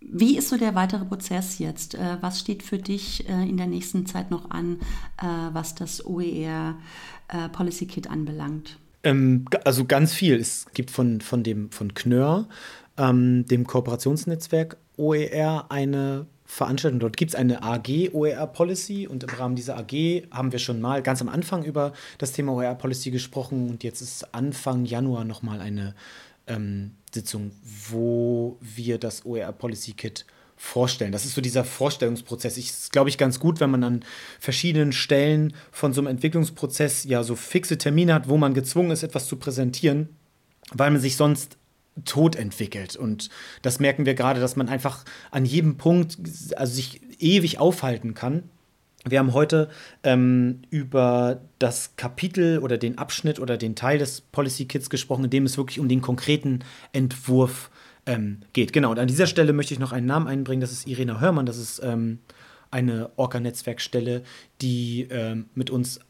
Wie 0.00 0.36
ist 0.36 0.48
so 0.48 0.56
der 0.56 0.74
weitere 0.74 1.04
Prozess 1.04 1.60
jetzt? 1.60 1.94
Äh, 1.94 2.16
was 2.20 2.40
steht 2.40 2.64
für 2.64 2.78
dich 2.78 3.28
äh, 3.28 3.48
in 3.48 3.56
der 3.58 3.68
nächsten 3.68 4.06
Zeit 4.06 4.32
noch 4.32 4.50
an, 4.50 4.80
äh, 5.18 5.24
was 5.52 5.76
das 5.76 6.04
OER 6.04 6.76
Policy 7.52 7.86
Kit 7.86 8.10
anbelangt? 8.10 8.76
Ähm, 9.04 9.46
also 9.64 9.84
ganz 9.84 10.12
viel. 10.12 10.36
Es 10.36 10.66
gibt 10.74 10.90
von, 10.90 11.20
von 11.20 11.42
dem 11.42 11.70
von 11.70 11.94
Knör 11.94 12.46
ähm, 12.98 13.46
dem 13.46 13.66
Kooperationsnetzwerk 13.66 14.76
OER 14.96 15.66
eine 15.70 16.26
Veranstaltung. 16.44 17.00
Dort 17.00 17.16
gibt 17.16 17.30
es 17.30 17.34
eine 17.34 17.62
AG 17.62 18.10
OER 18.12 18.46
Policy 18.46 19.06
und 19.06 19.24
im 19.24 19.30
Rahmen 19.30 19.56
dieser 19.56 19.78
AG 19.78 20.24
haben 20.30 20.52
wir 20.52 20.58
schon 20.58 20.80
mal 20.80 21.02
ganz 21.02 21.22
am 21.22 21.28
Anfang 21.28 21.64
über 21.64 21.92
das 22.18 22.32
Thema 22.32 22.52
OER 22.52 22.74
Policy 22.74 23.10
gesprochen 23.10 23.70
und 23.70 23.82
jetzt 23.84 24.02
ist 24.02 24.34
Anfang 24.34 24.84
Januar 24.84 25.24
nochmal 25.24 25.60
eine 25.60 25.94
ähm, 26.46 26.92
Sitzung, 27.12 27.52
wo 27.88 28.58
wir 28.60 28.98
das 28.98 29.24
OER 29.24 29.52
Policy 29.52 29.92
Kit 29.92 30.26
vorstellen. 30.56 31.10
Das 31.10 31.24
ist 31.24 31.34
so 31.34 31.40
dieser 31.40 31.64
Vorstellungsprozess. 31.64 32.56
Ich 32.56 32.70
ist, 32.70 32.92
glaube 32.92 33.10
ich, 33.10 33.18
ganz 33.18 33.40
gut, 33.40 33.58
wenn 33.58 33.70
man 33.70 33.82
an 33.82 34.04
verschiedenen 34.38 34.92
Stellen 34.92 35.54
von 35.72 35.92
so 35.92 36.00
einem 36.00 36.08
Entwicklungsprozess 36.08 37.04
ja 37.04 37.24
so 37.24 37.34
fixe 37.34 37.78
Termine 37.78 38.14
hat, 38.14 38.28
wo 38.28 38.36
man 38.36 38.54
gezwungen 38.54 38.90
ist, 38.90 39.02
etwas 39.02 39.26
zu 39.26 39.36
präsentieren, 39.36 40.10
weil 40.72 40.90
man 40.90 41.00
sich 41.00 41.16
sonst 41.16 41.56
tot 42.04 42.36
entwickelt. 42.36 42.96
Und 42.96 43.28
das 43.62 43.80
merken 43.80 44.06
wir 44.06 44.14
gerade, 44.14 44.40
dass 44.40 44.56
man 44.56 44.68
einfach 44.68 45.04
an 45.30 45.44
jedem 45.44 45.76
Punkt 45.76 46.18
also 46.56 46.72
sich 46.72 47.00
ewig 47.18 47.58
aufhalten 47.58 48.14
kann. 48.14 48.44
Wir 49.04 49.18
haben 49.18 49.32
heute 49.32 49.68
ähm, 50.04 50.62
über 50.70 51.40
das 51.58 51.96
Kapitel 51.96 52.60
oder 52.60 52.78
den 52.78 52.98
Abschnitt 52.98 53.40
oder 53.40 53.56
den 53.56 53.74
Teil 53.74 53.98
des 53.98 54.20
Policy 54.20 54.66
Kits 54.66 54.90
gesprochen, 54.90 55.24
in 55.24 55.30
dem 55.30 55.44
es 55.44 55.56
wirklich 55.56 55.80
um 55.80 55.88
den 55.88 56.00
konkreten 56.00 56.60
Entwurf 56.92 57.70
ähm, 58.06 58.42
geht. 58.52 58.72
Genau, 58.72 58.92
und 58.92 58.98
an 58.98 59.08
dieser 59.08 59.26
Stelle 59.26 59.52
möchte 59.52 59.74
ich 59.74 59.80
noch 59.80 59.92
einen 59.92 60.06
Namen 60.06 60.28
einbringen, 60.28 60.60
das 60.60 60.72
ist 60.72 60.86
Irena 60.86 61.20
Hörmann, 61.20 61.46
das 61.46 61.58
ist 61.58 61.80
ähm, 61.82 62.18
eine 62.70 63.10
Orca-Netzwerkstelle, 63.16 64.22
die 64.60 65.08
ähm, 65.10 65.46
mit 65.54 65.70
uns 65.70 66.00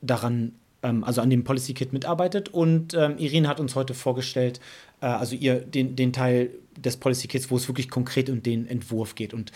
daran, 0.00 0.52
ähm, 0.82 1.04
also 1.04 1.20
an 1.20 1.30
dem 1.30 1.44
Policy 1.44 1.74
Kit 1.74 1.92
mitarbeitet. 1.92 2.48
Und 2.48 2.94
ähm, 2.94 3.18
Irene 3.18 3.48
hat 3.48 3.60
uns 3.60 3.74
heute 3.74 3.94
vorgestellt, 3.94 4.60
äh, 5.00 5.06
also 5.06 5.34
ihr 5.36 5.60
den, 5.60 5.96
den 5.96 6.12
Teil 6.12 6.50
des 6.76 6.96
Policy 6.96 7.28
Kits, 7.28 7.50
wo 7.50 7.56
es 7.56 7.68
wirklich 7.68 7.90
konkret 7.90 8.30
um 8.30 8.42
den 8.42 8.66
Entwurf 8.66 9.14
geht. 9.14 9.34
Und 9.34 9.52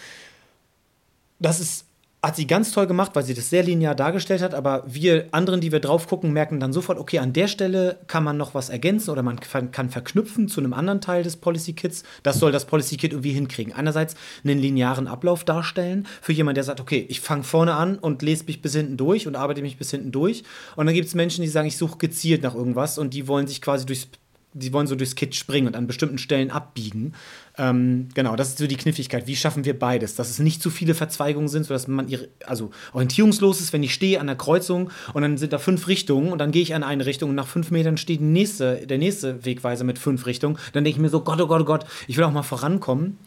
das 1.39 1.61
ist 1.61 1.87
hat 2.25 2.37
sie 2.37 2.47
ganz 2.47 2.71
toll 2.71 2.87
gemacht, 2.87 3.11
weil 3.15 3.25
sie 3.25 3.35
das 3.35 3.51
sehr 3.51 3.65
linear 3.65 3.97
dargestellt 3.97 4.43
hat, 4.43 4.55
aber 4.55 4.85
wir 4.87 5.27
anderen, 5.33 5.61
die 5.61 5.73
wir 5.73 5.81
drauf 5.81 6.07
gucken, 6.07 6.33
merken 6.33 6.61
dann 6.61 6.73
sofort, 6.73 6.97
okay, 6.97 7.19
an 7.19 7.33
der 7.33 7.49
Stelle 7.49 7.99
kann 8.07 8.23
man 8.23 8.37
noch 8.37 8.55
was 8.55 8.69
ergänzen 8.69 9.11
oder 9.11 9.25
man 9.25 9.41
kann 9.41 9.91
verknüpfen 9.91 10.47
zu 10.47 10.61
einem 10.61 10.73
anderen 10.73 11.01
Teil 11.01 11.25
des 11.25 11.37
Policy 11.37 11.73
Kits. 11.73 12.05
Das 12.23 12.39
soll 12.39 12.53
das 12.53 12.65
Policy 12.65 12.97
Kit 12.97 13.11
irgendwie 13.11 13.33
hinkriegen. 13.33 13.73
Einerseits 13.73 14.15
einen 14.45 14.61
linearen 14.61 15.09
Ablauf 15.09 15.43
darstellen 15.43 16.07
für 16.21 16.33
jemanden, 16.33 16.57
der 16.57 16.65
sagt, 16.65 16.81
okay, 16.81 17.05
ich 17.09 17.21
fange 17.21 17.43
vorne 17.43 17.75
an 17.75 17.99
und 17.99 18.23
lese 18.23 18.45
mich 18.45 18.63
bis 18.63 18.75
hinten 18.75 18.97
durch 18.97 19.27
und 19.27 19.35
arbeite 19.35 19.61
mich 19.61 19.77
bis 19.77 19.91
hinten 19.91 20.13
durch. 20.13 20.45
Und 20.77 20.87
dann 20.87 20.95
gibt 20.95 21.09
es 21.09 21.17
Menschen, 21.17 21.43
die 21.43 21.49
sagen, 21.49 21.67
ich 21.67 21.77
suche 21.77 21.99
gezielt 21.99 22.45
nach 22.45 22.55
irgendwas 22.55 22.99
und 22.99 23.15
die 23.15 23.27
wollen 23.27 23.49
sich 23.49 23.61
quasi 23.61 23.85
durchs 23.85 24.07
die 24.55 24.73
wollen 24.73 24.87
so 24.87 24.95
durchs 24.95 25.15
Kit 25.15 25.35
springen 25.35 25.67
und 25.67 25.77
an 25.77 25.87
bestimmten 25.87 26.19
Stellen 26.19 26.51
abbiegen. 26.51 27.15
Ähm, 27.59 28.09
genau, 28.15 28.37
das 28.37 28.51
ist 28.51 28.59
so 28.59 28.67
die 28.67 28.77
Kniffligkeit. 28.77 29.27
Wie 29.27 29.37
schaffen 29.37 29.65
wir 29.65 29.79
beides? 29.79 30.15
Dass 30.15 30.31
es 30.31 30.39
nicht 30.39 30.63
zu 30.63 30.71
viele 30.71 30.95
Verzweigungen 30.95 31.49
sind, 31.49 31.65
sodass 31.65 31.89
man 31.89 32.09
ihre, 32.09 32.29
also 32.47 32.71
orientierungslos 32.93 33.61
ist, 33.61 33.73
wenn 33.73 33.83
ich 33.83 33.95
stehe 33.95 34.21
an 34.21 34.27
der 34.27 34.37
Kreuzung 34.37 34.91
und 35.13 35.23
dann 35.23 35.39
sind 35.39 35.53
da 35.53 35.59
fünf 35.59 35.89
Richtungen 35.89 36.33
und 36.33 36.39
dann 36.39 36.51
gehe 36.51 36.63
ich 36.63 36.75
an 36.75 36.83
eine 36.83 37.07
Richtung 37.07 37.31
und 37.31 37.37
nach 37.37 37.47
fünf 37.47 37.71
Metern 37.71 37.97
steht 37.97 38.21
die 38.21 38.25
nächste, 38.25 38.87
der 38.87 38.99
nächste 38.99 39.45
Wegweiser 39.45 39.85
mit 39.85 39.99
fünf 39.99 40.27
Richtungen. 40.27 40.59
Dann 40.73 40.85
denke 40.85 40.97
ich 40.97 41.03
mir 41.03 41.09
so, 41.09 41.21
Gott, 41.21 41.41
oh 41.41 41.47
Gott, 41.47 41.63
oh 41.63 41.65
Gott, 41.65 41.87
ich 42.07 42.17
will 42.17 42.25
auch 42.25 42.33
mal 42.33 42.43
vorankommen. 42.43 43.19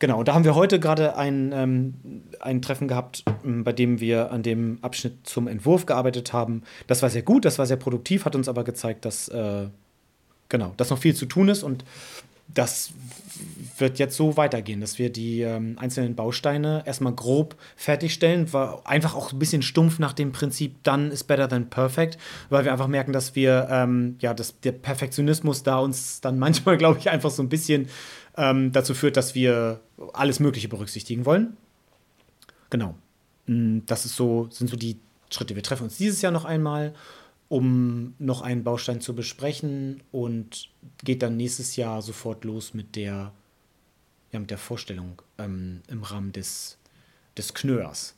Genau, 0.00 0.22
da 0.22 0.34
haben 0.34 0.44
wir 0.44 0.54
heute 0.54 0.78
gerade 0.78 1.16
ein, 1.16 1.50
ähm, 1.52 1.94
ein 2.38 2.62
Treffen 2.62 2.86
gehabt, 2.86 3.24
ähm, 3.44 3.64
bei 3.64 3.72
dem 3.72 3.98
wir 3.98 4.30
an 4.30 4.44
dem 4.44 4.78
Abschnitt 4.80 5.26
zum 5.26 5.48
Entwurf 5.48 5.86
gearbeitet 5.86 6.32
haben. 6.32 6.62
Das 6.86 7.02
war 7.02 7.10
sehr 7.10 7.22
gut, 7.22 7.44
das 7.44 7.58
war 7.58 7.66
sehr 7.66 7.76
produktiv, 7.78 8.24
hat 8.24 8.36
uns 8.36 8.48
aber 8.48 8.62
gezeigt, 8.62 9.04
dass 9.04 9.28
äh, 9.28 9.66
genau, 10.48 10.74
dass 10.76 10.90
noch 10.90 10.98
viel 10.98 11.14
zu 11.14 11.26
tun 11.26 11.48
ist 11.48 11.62
und 11.62 11.84
das 12.54 12.90
wird 13.76 13.98
jetzt 13.98 14.16
so 14.16 14.36
weitergehen, 14.36 14.80
dass 14.80 14.98
wir 14.98 15.10
die 15.10 15.42
ähm, 15.42 15.76
einzelnen 15.78 16.14
Bausteine 16.14 16.82
erstmal 16.86 17.12
grob 17.12 17.56
fertigstellen, 17.76 18.52
war 18.52 18.86
einfach 18.86 19.14
auch 19.14 19.32
ein 19.32 19.38
bisschen 19.38 19.62
stumpf 19.62 19.98
nach 19.98 20.12
dem 20.12 20.32
Prinzip 20.32 20.82
done 20.82 21.08
is 21.08 21.22
better 21.22 21.48
than 21.48 21.70
perfect, 21.70 22.18
weil 22.50 22.64
wir 22.64 22.72
einfach 22.72 22.88
merken, 22.88 23.12
dass 23.12 23.36
wir, 23.36 23.68
ähm, 23.70 24.16
ja, 24.20 24.34
dass 24.34 24.58
der 24.60 24.72
Perfektionismus 24.72 25.62
da 25.62 25.78
uns 25.78 26.20
dann 26.20 26.38
manchmal, 26.40 26.76
glaube 26.76 26.98
ich, 26.98 27.10
einfach 27.10 27.30
so 27.30 27.42
ein 27.42 27.48
bisschen 27.48 27.88
ähm, 28.36 28.72
dazu 28.72 28.94
führt, 28.94 29.16
dass 29.16 29.34
wir 29.34 29.80
alles 30.12 30.40
Mögliche 30.40 30.68
berücksichtigen 30.68 31.24
wollen. 31.26 31.56
Genau. 32.70 32.94
Mm, 33.46 33.80
das 33.86 34.04
ist 34.04 34.16
so, 34.16 34.48
sind 34.50 34.68
so 34.68 34.76
die 34.76 34.98
Schritte. 35.30 35.54
Wir 35.54 35.62
treffen 35.62 35.84
uns 35.84 35.98
dieses 35.98 36.22
Jahr 36.22 36.32
noch 36.32 36.44
einmal 36.44 36.94
um 37.48 38.14
noch 38.18 38.42
einen 38.42 38.64
Baustein 38.64 39.00
zu 39.00 39.14
besprechen 39.14 40.02
und 40.12 40.68
geht 41.02 41.22
dann 41.22 41.36
nächstes 41.36 41.76
Jahr 41.76 42.02
sofort 42.02 42.44
los 42.44 42.74
mit 42.74 42.94
der, 42.96 43.32
ja, 44.32 44.38
mit 44.38 44.50
der 44.50 44.58
Vorstellung 44.58 45.22
ähm, 45.38 45.80
im 45.88 46.02
Rahmen 46.02 46.32
des, 46.32 46.78
des 47.36 47.54
Knöers. 47.54 48.14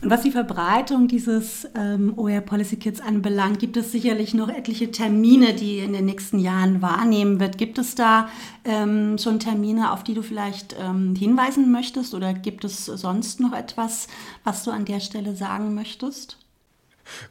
Und 0.00 0.10
was 0.10 0.22
die 0.22 0.30
Verbreitung 0.30 1.08
dieses 1.08 1.68
ähm, 1.74 2.16
OER 2.16 2.40
Policy 2.40 2.76
Kits 2.76 3.00
anbelangt, 3.00 3.58
gibt 3.58 3.76
es 3.76 3.90
sicherlich 3.90 4.32
noch 4.32 4.48
etliche 4.48 4.92
Termine, 4.92 5.54
die 5.54 5.78
in 5.78 5.92
den 5.92 6.04
nächsten 6.04 6.38
Jahren 6.38 6.80
wahrnehmen 6.82 7.40
wird. 7.40 7.58
Gibt 7.58 7.78
es 7.78 7.96
da 7.96 8.28
ähm, 8.64 9.18
schon 9.18 9.40
Termine, 9.40 9.92
auf 9.92 10.04
die 10.04 10.14
du 10.14 10.22
vielleicht 10.22 10.76
ähm, 10.78 11.16
hinweisen 11.16 11.72
möchtest 11.72 12.14
oder 12.14 12.32
gibt 12.32 12.64
es 12.64 12.86
sonst 12.86 13.40
noch 13.40 13.52
etwas, 13.52 14.06
was 14.44 14.62
du 14.62 14.70
an 14.70 14.84
der 14.84 15.00
Stelle 15.00 15.34
sagen 15.34 15.74
möchtest? 15.74 16.38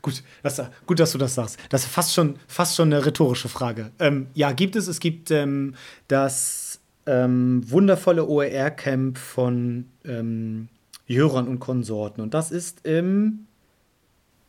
Gut, 0.02 0.24
das, 0.44 0.62
gut, 0.86 1.00
dass 1.00 1.12
du 1.12 1.18
das 1.18 1.36
sagst. 1.36 1.58
Das 1.70 1.84
ist 1.84 1.92
fast 1.92 2.14
schon, 2.14 2.38
fast 2.48 2.76
schon 2.76 2.94
eine 2.94 3.06
rhetorische 3.06 3.50
Frage. 3.50 3.92
Ähm, 4.00 4.28
ja, 4.34 4.52
gibt 4.52 4.76
es. 4.76 4.88
Es 4.88 5.00
gibt 5.00 5.32
ähm, 5.32 5.76
das 6.08 6.80
ähm, 7.06 7.62
wundervolle 7.70 8.28
OER-Camp 8.28 9.18
von 9.18 9.86
ähm, 10.06 10.68
Jörern 11.08 11.48
und 11.48 11.60
Konsorten. 11.60 12.22
Und 12.22 12.34
das 12.34 12.52
ist 12.52 12.86
im 12.86 13.48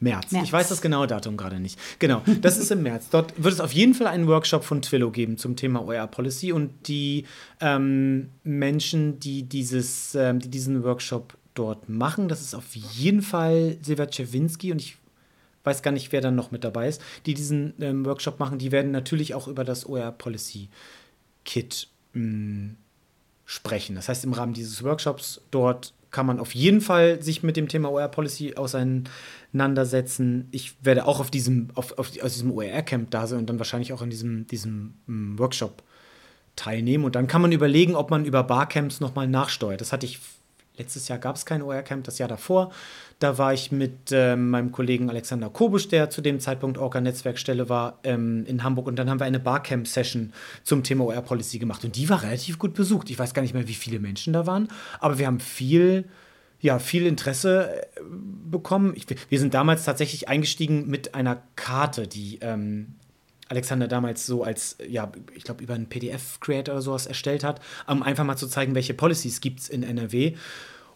März. 0.01 0.31
März. 0.31 0.45
Ich 0.45 0.53
weiß 0.53 0.69
das 0.69 0.81
genaue 0.81 1.07
Datum 1.07 1.37
gerade 1.37 1.59
nicht. 1.59 1.79
Genau, 1.99 2.23
das 2.41 2.59
ist 2.59 2.71
im 2.71 2.83
März. 2.83 3.09
Dort 3.11 3.43
wird 3.43 3.55
es 3.55 3.61
auf 3.61 3.73
jeden 3.73 3.95
Fall 3.95 4.07
einen 4.07 4.27
Workshop 4.29 4.65
von 4.65 4.83
Twillo 4.83 5.11
geben 5.11 5.39
zum 5.39 5.57
Thema 5.57 5.85
OER 5.85 6.07
Policy 6.07 6.53
und 6.53 6.89
die 6.89 7.25
ähm, 7.61 8.29
Menschen, 8.45 9.19
die, 9.19 9.43
dieses, 9.43 10.15
ähm, 10.15 10.39
die 10.39 10.49
diesen 10.49 10.85
Workshop 10.85 11.37
dort 11.55 11.89
machen, 11.89 12.29
das 12.29 12.41
ist 12.41 12.55
auf 12.55 12.77
jeden 12.77 13.23
Fall 13.23 13.79
Silver 13.83 14.09
Czewinski 14.09 14.71
und 14.71 14.81
ich 14.81 14.97
weiß 15.69 15.83
gar 15.83 15.91
nicht, 15.91 16.11
wer 16.13 16.21
dann 16.21 16.35
noch 16.35 16.51
mit 16.51 16.65
dabei 16.65 16.89
ist, 16.89 17.03
die 17.27 17.35
diesen 17.35 17.75
ähm, 17.81 18.07
Workshop 18.07 18.41
machen, 18.41 18.59
die 18.59 18.73
werden 18.73 18.91
natürlich 18.91 19.35
auch 19.35 19.49
über 19.49 19.65
das 19.65 19.87
OER 19.87 20.13
Policy 20.13 20.69
Kit 21.45 21.89
mh, 22.15 22.23
mm, 22.23 22.77
sprechen. 23.45 23.97
Das 23.97 24.09
heißt, 24.09 24.25
im 24.25 24.33
Rahmen 24.33 24.55
dieses 24.55 24.83
Workshops 24.83 25.41
dort 25.51 25.93
kann 26.11 26.25
man 26.25 26.41
auf 26.41 26.55
jeden 26.55 26.81
Fall 26.81 27.23
sich 27.23 27.43
mit 27.43 27.57
dem 27.57 27.69
Thema 27.69 27.91
OER 27.91 28.09
Policy 28.09 28.55
auseinandersetzen. 28.55 30.49
Ich 30.53 30.75
werde 30.83 31.07
auch 31.07 31.21
auf 31.21 31.31
diesem, 31.31 31.69
auf, 31.75 31.99
auf, 31.99 32.11
aus 32.23 32.33
diesem 32.33 32.51
OER-Camp 32.51 33.11
da 33.11 33.27
sein 33.27 33.41
und 33.41 33.51
dann 33.51 33.59
wahrscheinlich 33.59 33.93
auch 33.93 34.01
in 34.01 34.09
diesem, 34.09 34.47
diesem 34.47 34.95
mm, 35.07 35.39
Workshop 35.39 35.83
teilnehmen. 36.57 37.05
Und 37.05 37.15
dann 37.15 37.27
kann 37.27 37.43
man 37.43 37.53
überlegen, 37.53 37.95
ob 37.95 38.11
man 38.11 38.25
über 38.25 38.43
Barcamps 38.43 39.01
nochmal 39.01 39.29
nachsteuert. 39.29 39.81
Das 39.81 39.93
hatte 39.93 40.07
ich 40.07 40.19
letztes 40.79 41.09
Jahr 41.09 41.19
gab 41.19 41.37
es 41.37 41.45
kein 41.45 41.63
OER-Camp, 41.63 42.05
das 42.05 42.19
Jahr 42.19 42.29
davor. 42.29 42.73
Da 43.19 43.37
war 43.37 43.53
ich 43.53 43.73
mit 43.73 44.13
äh, 44.13 44.37
meinem 44.37 44.73
Kollegen 44.73 45.11
Alexander 45.11 45.51
Kobusch, 45.51 45.89
der 45.89 46.09
zu 46.11 46.21
dem 46.21 46.41
Zeitpunkt 46.41 46.79
Orca-Netzwerkstelle 46.79 47.69
war, 47.69 47.99
ähm, 48.05 48.45
in 48.47 48.63
Hamburg. 48.63 48.87
Und 48.87 48.97
dann 48.97 49.11
haben 49.11 49.21
wir 49.21 49.27
eine 49.27 49.41
Barcamp-Session 49.41 50.33
zum 50.63 50.83
Thema 50.83 51.05
OER-Policy 51.07 51.59
gemacht. 51.59 51.85
Und 51.85 51.97
die 51.97 52.09
war 52.09 52.23
relativ 52.23 52.59
gut 52.59 52.75
besucht. 52.75 53.11
Ich 53.11 53.19
weiß 53.19 53.35
gar 53.35 53.43
nicht 53.43 53.55
mehr, 53.55 53.69
wie 53.69 53.75
viele 53.75 53.99
Menschen 53.99 54.33
da 54.33 54.47
waren, 54.47 54.69
aber 55.01 55.19
wir 55.19 55.27
haben 55.27 55.41
viel 55.41 56.05
ja, 56.61 56.79
viel 56.79 57.07
Interesse 57.07 57.83
äh, 57.83 58.01
bekommen. 58.51 58.93
Ich, 58.97 59.07
wir 59.29 59.39
sind 59.39 59.55
damals 59.55 59.85
tatsächlich 59.85 60.29
eingestiegen 60.29 60.89
mit 60.89 61.15
einer 61.15 61.43
Karte, 61.55 62.09
die 62.09 62.39
ähm, 62.41 62.97
Alexander 63.49 63.89
damals 63.89 64.27
so 64.27 64.43
als, 64.43 64.77
ja, 64.87 65.11
ich 65.35 65.45
glaube, 65.45 65.63
über 65.63 65.75
einen 65.75 65.87
PDF-Creator 65.87 66.75
oder 66.75 66.83
sowas 66.83 67.07
erstellt 67.07 67.45
hat, 67.45 67.61
um 67.87 68.03
einfach 68.03 68.25
mal 68.25 68.37
zu 68.37 68.47
zeigen, 68.47 68.75
welche 68.75 68.95
Policies 68.95 69.41
gibt 69.41 69.61
es 69.61 69.69
in 69.69 69.83
NRW. 69.83 70.35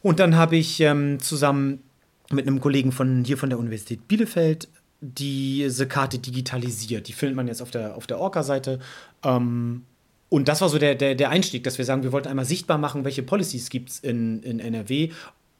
Und 0.03 0.21
dann 0.21 0.37
habe 0.37 0.57
ich 0.57 0.81
ähm, 0.81 1.21
zusammen 1.21 1.83
mit 2.31 2.47
einem 2.47 2.61
Kollegen 2.61 2.93
von 2.93 3.25
hier 3.25 3.39
von 3.39 3.51
der 3.51 3.59
Universität 3.59 4.09
Bielefeld 4.09 4.69
diese 5.01 5.87
Karte 5.87 6.19
digitalisiert. 6.19 7.09
Die 7.09 7.13
findet 7.13 7.37
man 7.37 7.49
jetzt 7.49 7.61
auf 7.61 7.71
der, 7.71 7.97
auf 7.97 8.07
der 8.07 8.19
Orca-Seite. 8.19 8.79
Ähm, 9.25 9.83
und 10.29 10.49
das 10.49 10.61
war 10.61 10.69
so 10.69 10.79
der, 10.79 10.95
der, 10.95 11.15
der 11.15 11.31
Einstieg, 11.31 11.65
dass 11.65 11.77
wir 11.79 11.85
sagen, 11.85 12.05
wir 12.05 12.13
wollten 12.13 12.29
einmal 12.29 12.45
sichtbar 12.45 12.79
machen, 12.79 13.05
welche 13.05 13.23
Policies 13.23 13.69
gibt 13.69 13.91
es 13.91 13.99
in, 13.99 14.43
in 14.43 14.61
NRW 14.61 15.11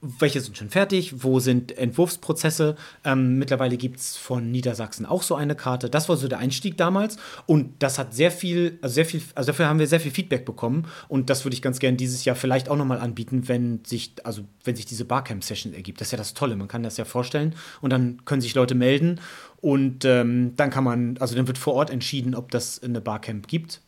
welche 0.03 0.41
sind 0.41 0.57
schon 0.57 0.69
fertig, 0.69 1.23
wo 1.23 1.39
sind 1.39 1.79
Entwurfsprozesse. 1.79 2.75
Ähm, 3.05 3.39
mittlerweile 3.39 3.77
gibt 3.77 4.01
es 4.01 4.17
von 4.17 4.51
Niedersachsen 4.51 5.07
auch 5.07 5.23
so 5.23 5.37
eine 5.37 5.55
Karte. 5.55 5.89
Das 5.89 6.09
war 6.09 6.17
so 6.17 6.27
der 6.27 6.41
Einstieg 6.41 6.77
damals 6.77 7.19
und 7.47 7.81
das 7.81 7.99
hat 7.99 8.13
sehr 8.13 8.33
viel, 8.33 8.79
also 8.83 8.95
sehr 8.95 9.07
viel, 9.07 9.23
also 9.37 9.53
dafür 9.53 9.69
haben 9.69 9.79
wir 9.79 9.87
sehr 9.87 10.01
viel 10.01 10.11
Feedback 10.11 10.45
bekommen 10.45 10.89
und 11.07 11.31
das 11.31 11.45
würde 11.45 11.55
ich 11.55 11.63
ganz 11.63 11.79
gerne 11.79 11.97
dieses 11.97 12.25
Jahr 12.25 12.35
vielleicht 12.35 12.69
auch 12.69 12.77
nochmal 12.77 12.99
anbieten, 12.99 13.47
wenn 13.47 13.85
sich, 13.85 14.15
also 14.25 14.43
wenn 14.65 14.75
sich 14.75 14.87
diese 14.87 15.05
Barcamp-Session 15.05 15.73
ergibt. 15.73 16.01
Das 16.01 16.09
ist 16.09 16.13
ja 16.13 16.19
das 16.19 16.35
Tolle, 16.35 16.57
man 16.57 16.67
kann 16.67 16.83
das 16.83 16.97
ja 16.97 17.05
vorstellen 17.05 17.55
und 17.81 17.91
dann 17.91 18.25
können 18.25 18.43
sich 18.43 18.57
Leute 18.57 18.75
melden 18.75 19.21
und 19.61 20.05
ähm, 20.05 20.55
dann 20.57 20.71
kann 20.71 20.83
man, 20.83 21.17
also 21.19 21.37
dann 21.37 21.47
wird 21.47 21.59
vor 21.59 21.75
Ort 21.75 21.91
entschieden, 21.91 22.35
ob 22.35 22.51
das 22.51 22.83
eine 22.83 23.01
Barcamp 23.01 23.47
gibt. 23.47 23.81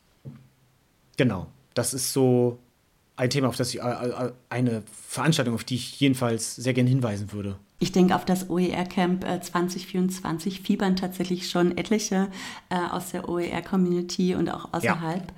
Genau, 1.17 1.49
das 1.75 1.93
ist 1.93 2.13
so 2.13 2.61
ein 3.17 3.31
Thema, 3.31 3.49
auf 3.49 3.57
das 3.57 3.75
ich, 3.75 3.81
äh, 3.81 3.85
äh, 3.85 4.33
eine 4.51 4.83
Veranstaltung, 4.93 5.55
auf 5.55 5.65
die 5.65 5.77
ich 5.77 6.01
jedenfalls 6.01 6.57
sehr 6.57 6.75
gerne 6.75 6.91
hinweisen 6.91 7.33
würde. 7.33 7.57
Ich 7.79 7.93
denke, 7.93 8.15
auf 8.15 8.25
das 8.25 8.49
OER 8.51 8.85
Camp 8.85 9.25
2024 9.25 10.63
fiebern 10.63 10.97
tatsächlich 10.97 11.51
schon 11.51 11.77
etliche 11.77 12.29
äh, 12.71 12.77
aus 12.77 13.11
der 13.11 13.29
OER 13.29 13.63
Community 13.63 14.35
und 14.35 14.49
auch 14.49 14.73
außerhalb. 14.73 15.33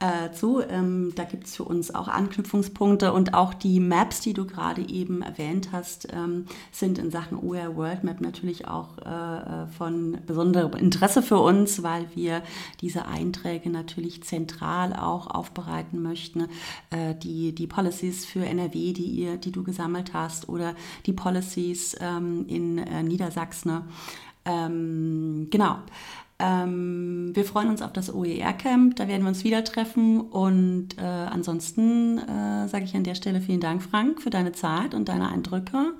Äh, 0.00 0.32
zu. 0.32 0.62
Ähm, 0.62 1.12
da 1.14 1.24
gibt 1.24 1.46
es 1.46 1.56
für 1.56 1.64
uns 1.64 1.94
auch 1.94 2.08
Anknüpfungspunkte 2.08 3.12
und 3.12 3.34
auch 3.34 3.54
die 3.54 3.80
Maps, 3.80 4.20
die 4.20 4.32
du 4.32 4.46
gerade 4.46 4.88
eben 4.88 5.22
erwähnt 5.22 5.68
hast, 5.72 6.08
ähm, 6.12 6.46
sind 6.72 6.98
in 6.98 7.10
Sachen 7.10 7.38
OER 7.38 7.76
World 7.76 8.02
Map 8.02 8.20
natürlich 8.20 8.66
auch 8.66 8.98
äh, 8.98 9.04
äh, 9.04 9.66
von 9.66 10.18
besonderem 10.26 10.72
Interesse 10.72 11.22
für 11.22 11.38
uns, 11.38 11.82
weil 11.82 12.06
wir 12.14 12.42
diese 12.80 13.06
Einträge 13.06 13.68
natürlich 13.68 14.22
zentral 14.24 14.94
auch 14.94 15.26
aufbereiten 15.26 16.02
möchten. 16.02 16.48
Äh, 16.90 17.14
die, 17.14 17.54
die 17.54 17.66
Policies 17.66 18.24
für 18.24 18.44
NRW, 18.44 18.92
die, 18.94 19.04
ihr, 19.04 19.36
die 19.36 19.52
du 19.52 19.62
gesammelt 19.62 20.14
hast 20.14 20.48
oder 20.48 20.74
die 21.04 21.12
Policies 21.12 21.94
ähm, 22.00 22.46
in 22.48 22.78
äh, 22.78 23.02
Niedersachsen. 23.02 23.82
Ähm, 24.46 25.48
genau. 25.50 25.76
Ähm, 26.40 27.30
wir 27.34 27.44
freuen 27.44 27.68
uns 27.68 27.82
auf 27.82 27.92
das 27.92 28.12
OER-Camp, 28.12 28.96
da 28.96 29.08
werden 29.08 29.22
wir 29.22 29.28
uns 29.28 29.44
wieder 29.44 29.62
treffen. 29.62 30.20
Und 30.20 30.96
äh, 30.98 31.02
ansonsten 31.02 32.18
äh, 32.18 32.68
sage 32.68 32.84
ich 32.84 32.94
an 32.94 33.04
der 33.04 33.14
Stelle 33.14 33.40
vielen 33.40 33.60
Dank, 33.60 33.82
Frank, 33.82 34.22
für 34.22 34.30
deine 34.30 34.52
Zeit 34.52 34.94
und 34.94 35.08
deine 35.08 35.30
Eindrücke. 35.30 35.92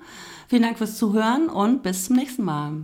Vielen 0.47 0.63
Dank 0.63 0.77
fürs 0.77 0.97
Zuhören 0.97 1.47
und 1.47 1.83
bis 1.83 2.05
zum 2.05 2.15
nächsten 2.15 2.43
Mal. 2.43 2.83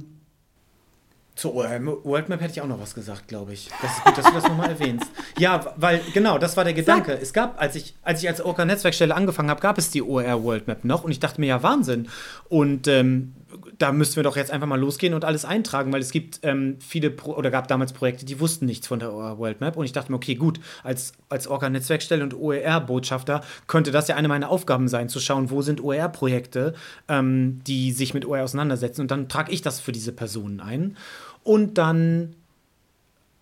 Zur 1.38 1.54
World 1.54 2.30
Map 2.30 2.42
hätte 2.42 2.54
ich 2.54 2.62
auch 2.62 2.68
noch 2.68 2.80
was 2.80 2.96
gesagt, 2.96 3.28
glaube 3.28 3.54
ich. 3.54 3.70
Das 3.80 3.96
ist 3.96 4.04
gut, 4.04 4.18
dass 4.18 4.26
du 4.26 4.32
das 4.34 4.44
nochmal 4.44 4.70
erwähnst. 4.70 5.06
Ja, 5.40 5.72
weil 5.76 6.02
genau, 6.16 6.40
das 6.40 6.58
war 6.58 6.64
der 6.64 6.74
Gedanke. 6.74 7.12
Sag. 7.12 7.22
Es 7.22 7.32
gab, 7.32 7.62
als 7.62 7.76
ich, 7.76 7.94
als 8.02 8.24
ich 8.24 8.28
als 8.28 8.42
Orca-Netzwerkstelle 8.42 9.14
angefangen 9.14 9.52
habe, 9.52 9.62
gab 9.62 9.78
es 9.78 9.92
die 9.92 10.02
OR 10.02 10.44
World 10.44 10.66
Map 10.66 10.84
noch 10.84 11.04
und 11.04 11.12
ich 11.12 11.20
dachte 11.20 11.40
mir, 11.40 11.46
ja, 11.46 11.62
Wahnsinn. 11.62 12.08
Und 12.50 12.88
ähm, 12.88 13.36
da 13.78 13.92
müssten 13.92 14.16
wir 14.16 14.24
doch 14.24 14.36
jetzt 14.36 14.52
einfach 14.52 14.68
mal 14.68 14.80
losgehen 14.80 15.14
und 15.14 15.26
alles 15.26 15.46
eintragen, 15.46 15.92
weil 15.92 16.02
es 16.02 16.12
gibt 16.12 16.40
ähm, 16.44 16.78
viele 16.80 17.10
Pro 17.10 17.34
oder 17.34 17.52
gab 17.52 17.68
damals 17.68 17.94
Projekte, 17.94 18.26
die 18.26 18.40
wussten 18.40 18.66
nichts 18.66 18.88
von 18.88 19.00
der 19.00 19.14
OR 19.14 19.38
World 19.38 19.62
Map 19.62 19.76
und 19.76 19.86
ich 19.86 19.92
dachte 19.92 20.12
mir, 20.12 20.16
okay, 20.16 20.36
gut, 20.36 20.60
als, 20.84 21.14
als 21.30 21.48
Orca-Netzwerkstelle 21.48 22.24
und 22.24 22.34
OER-Botschafter 22.34 23.42
könnte 23.68 23.92
das 23.92 24.08
ja 24.08 24.16
eine 24.16 24.28
meiner 24.28 24.50
Aufgaben 24.50 24.88
sein, 24.88 25.10
zu 25.10 25.20
schauen, 25.20 25.52
wo 25.52 25.62
sind 25.62 25.84
OER-Projekte, 25.84 26.74
ähm, 27.08 27.60
die 27.68 27.92
sich 27.92 28.14
mit 28.14 28.26
OER 28.26 28.44
auseinandersetzen 28.44 29.02
und 29.02 29.12
dann 29.12 29.30
trage 29.30 29.52
ich 29.52 29.62
das 29.62 29.80
für 29.80 29.92
diese 29.92 30.14
Personen 30.14 30.60
ein. 30.60 30.96
Und 31.44 31.78
dann 31.78 32.36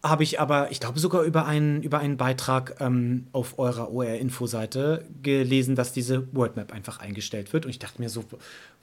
habe 0.10 0.24
ich 0.24 0.40
aber, 0.40 0.72
ich 0.72 0.80
glaube 0.80 1.00
sogar 1.00 1.24
über 1.24 1.46
einen, 1.46 1.82
über 1.82 2.00
einen 2.00 2.18
Beitrag 2.18 2.76
ähm, 2.80 3.28
auf 3.32 3.60
eurer 3.60 3.92
OR-Info-Seite 3.92 5.06
gelesen, 5.22 5.76
dass 5.76 5.94
diese 5.94 6.28
Wordmap 6.34 6.72
einfach 6.72 7.00
eingestellt 7.00 7.54
wird. 7.54 7.66
Und 7.66 7.72
ich 7.72 7.80
dachte 7.80 8.02
mir 8.02 8.10
so, 8.10 8.24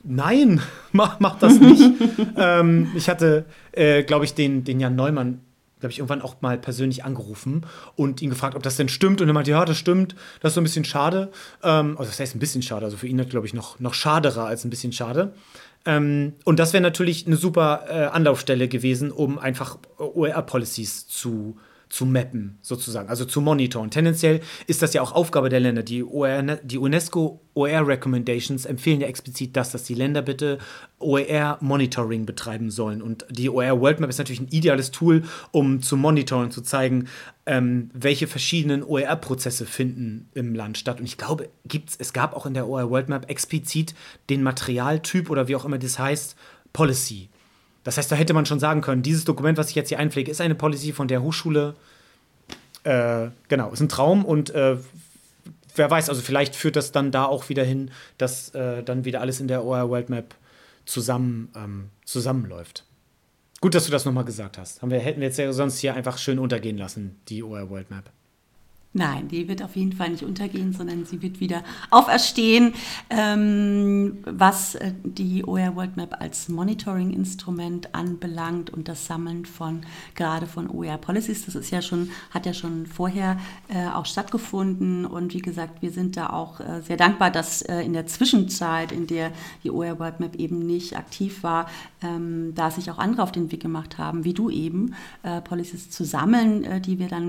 nein, 0.02 0.60
mach, 0.92 1.20
mach 1.20 1.38
das 1.38 1.58
nicht. 1.60 1.82
ähm, 2.36 2.90
ich 2.94 3.08
hatte, 3.08 3.44
äh, 3.72 4.02
glaube 4.02 4.24
ich, 4.24 4.34
den, 4.34 4.64
den 4.64 4.80
Jan 4.80 4.96
Neumann, 4.96 5.40
glaube 5.80 5.92
ich, 5.92 5.98
irgendwann 5.98 6.22
auch 6.22 6.40
mal 6.40 6.58
persönlich 6.58 7.04
angerufen 7.04 7.66
und 7.96 8.22
ihn 8.22 8.30
gefragt, 8.30 8.54
ob 8.54 8.62
das 8.62 8.76
denn 8.76 8.88
stimmt. 8.88 9.20
Und 9.20 9.28
er 9.28 9.34
meinte, 9.34 9.50
ja, 9.50 9.64
das 9.64 9.78
stimmt, 9.78 10.14
das 10.40 10.50
ist 10.50 10.54
so 10.54 10.60
ein 10.60 10.64
bisschen 10.64 10.84
schade. 10.84 11.30
Ähm, 11.62 11.96
also 11.98 12.10
das 12.10 12.20
heißt 12.20 12.36
ein 12.36 12.40
bisschen 12.40 12.62
schade, 12.62 12.84
also 12.84 12.96
für 12.96 13.06
ihn, 13.06 13.28
glaube 13.28 13.46
ich, 13.46 13.54
noch, 13.54 13.80
noch 13.80 13.94
schaderer 13.94 14.46
als 14.46 14.64
ein 14.64 14.70
bisschen 14.70 14.92
schade. 14.92 15.32
Ähm, 15.84 16.34
und 16.44 16.58
das 16.58 16.72
wäre 16.72 16.82
natürlich 16.82 17.26
eine 17.26 17.36
super 17.36 17.84
äh, 17.88 17.92
Anlaufstelle 18.06 18.68
gewesen, 18.68 19.10
um 19.10 19.38
einfach 19.38 19.78
OER-Policies 19.98 21.08
zu, 21.08 21.56
zu 21.92 22.06
mappen, 22.06 22.56
sozusagen, 22.62 23.10
also 23.10 23.26
zu 23.26 23.42
monitoren. 23.42 23.90
Tendenziell 23.90 24.40
ist 24.66 24.80
das 24.80 24.94
ja 24.94 25.02
auch 25.02 25.12
Aufgabe 25.12 25.50
der 25.50 25.60
Länder. 25.60 25.82
Die, 25.82 26.02
OER, 26.02 26.56
die 26.62 26.78
UNESCO 26.78 27.42
OER 27.52 27.86
Recommendations 27.86 28.64
empfehlen 28.64 29.02
ja 29.02 29.08
explizit 29.08 29.54
das, 29.54 29.72
dass 29.72 29.84
die 29.84 29.92
Länder 29.92 30.22
bitte 30.22 30.56
OER 30.98 31.58
Monitoring 31.60 32.24
betreiben 32.24 32.70
sollen. 32.70 33.02
Und 33.02 33.26
die 33.28 33.50
OER 33.50 33.78
World 33.78 34.00
Map 34.00 34.08
ist 34.08 34.16
natürlich 34.16 34.40
ein 34.40 34.48
ideales 34.48 34.90
Tool, 34.90 35.24
um 35.50 35.82
zu 35.82 35.98
monitoren, 35.98 36.50
zu 36.50 36.62
zeigen, 36.62 37.08
ähm, 37.44 37.90
welche 37.92 38.26
verschiedenen 38.26 38.82
OER-Prozesse 38.82 39.66
finden 39.66 40.30
im 40.32 40.54
Land 40.54 40.78
statt. 40.78 40.98
Und 40.98 41.04
ich 41.04 41.18
glaube, 41.18 41.50
gibt's, 41.66 41.96
es 41.98 42.14
gab 42.14 42.34
auch 42.34 42.46
in 42.46 42.54
der 42.54 42.68
OER 42.68 42.88
World 42.88 43.10
Map 43.10 43.28
explizit 43.28 43.94
den 44.30 44.42
Materialtyp 44.42 45.28
oder 45.28 45.46
wie 45.46 45.56
auch 45.56 45.66
immer 45.66 45.78
das 45.78 45.98
heißt, 45.98 46.36
Policy. 46.72 47.28
Das 47.84 47.96
heißt, 47.96 48.10
da 48.10 48.16
hätte 48.16 48.34
man 48.34 48.46
schon 48.46 48.60
sagen 48.60 48.80
können, 48.80 49.02
dieses 49.02 49.24
Dokument, 49.24 49.58
was 49.58 49.70
ich 49.70 49.74
jetzt 49.74 49.88
hier 49.88 49.98
einpflege, 49.98 50.30
ist 50.30 50.40
eine 50.40 50.54
Policy 50.54 50.92
von 50.92 51.08
der 51.08 51.22
Hochschule. 51.22 51.74
Äh, 52.84 53.28
genau, 53.48 53.70
ist 53.72 53.80
ein 53.80 53.88
Traum 53.88 54.24
und 54.24 54.50
äh, 54.50 54.76
wer 55.74 55.90
weiß, 55.90 56.08
also 56.08 56.20
vielleicht 56.20 56.56
führt 56.56 56.76
das 56.76 56.92
dann 56.92 57.10
da 57.10 57.24
auch 57.24 57.48
wieder 57.48 57.64
hin, 57.64 57.90
dass 58.18 58.50
äh, 58.50 58.82
dann 58.82 59.04
wieder 59.04 59.20
alles 59.20 59.40
in 59.40 59.48
der 59.48 59.64
OR 59.64 59.88
World 59.88 60.10
Map 60.10 60.34
zusammen, 60.84 61.48
ähm, 61.56 61.90
zusammenläuft. 62.04 62.84
Gut, 63.60 63.74
dass 63.74 63.84
du 63.84 63.92
das 63.92 64.04
nochmal 64.04 64.24
gesagt 64.24 64.58
hast. 64.58 64.82
Haben 64.82 64.90
wir, 64.90 64.98
hätten 64.98 65.20
wir 65.20 65.28
jetzt 65.28 65.38
ja 65.38 65.52
sonst 65.52 65.78
hier 65.78 65.94
einfach 65.94 66.18
schön 66.18 66.40
untergehen 66.40 66.76
lassen, 66.76 67.20
die 67.28 67.42
OR 67.42 67.70
World 67.70 67.90
Map. 67.90 68.10
Nein, 68.94 69.28
die 69.28 69.48
wird 69.48 69.62
auf 69.62 69.74
jeden 69.74 69.94
Fall 69.94 70.10
nicht 70.10 70.22
untergehen, 70.22 70.74
sondern 70.74 71.06
sie 71.06 71.22
wird 71.22 71.40
wieder 71.40 71.62
auferstehen, 71.88 72.74
ähm, 73.08 74.18
was 74.26 74.74
äh, 74.74 74.92
die 75.02 75.46
OER 75.46 75.76
World 75.76 75.96
Map 75.96 76.16
als 76.20 76.50
Monitoring-Instrument 76.50 77.94
anbelangt 77.94 78.68
und 78.68 78.88
das 78.88 79.06
Sammeln 79.06 79.46
von 79.46 79.80
gerade 80.14 80.46
von 80.46 80.68
OER 80.68 80.98
Policies. 80.98 81.46
Das 81.46 81.54
ist 81.54 81.70
ja 81.70 81.80
schon, 81.80 82.10
hat 82.32 82.44
ja 82.44 82.52
schon 82.52 82.84
vorher 82.84 83.38
äh, 83.68 83.88
auch 83.88 84.04
stattgefunden 84.04 85.06
und 85.06 85.32
wie 85.32 85.40
gesagt, 85.40 85.80
wir 85.80 85.90
sind 85.90 86.18
da 86.18 86.28
auch 86.28 86.60
äh, 86.60 86.82
sehr 86.82 86.98
dankbar, 86.98 87.30
dass 87.30 87.62
äh, 87.62 87.80
in 87.80 87.94
der 87.94 88.06
Zwischenzeit, 88.06 88.92
in 88.92 89.06
der 89.06 89.32
die 89.64 89.70
OER 89.70 89.98
World 90.00 90.20
Map 90.20 90.36
eben 90.36 90.58
nicht 90.58 90.98
aktiv 90.98 91.42
war, 91.42 91.66
ähm, 92.02 92.52
da 92.54 92.70
sich 92.70 92.90
auch 92.90 92.98
andere 92.98 93.22
auf 93.22 93.32
den 93.32 93.50
Weg 93.52 93.60
gemacht 93.60 93.96
haben, 93.96 94.24
wie 94.24 94.34
du 94.34 94.50
eben, 94.50 94.94
äh, 95.22 95.40
Policies 95.40 95.88
zu 95.88 96.04
sammeln, 96.04 96.64
äh, 96.64 96.78
die 96.78 96.98
wir 96.98 97.08
dann 97.08 97.22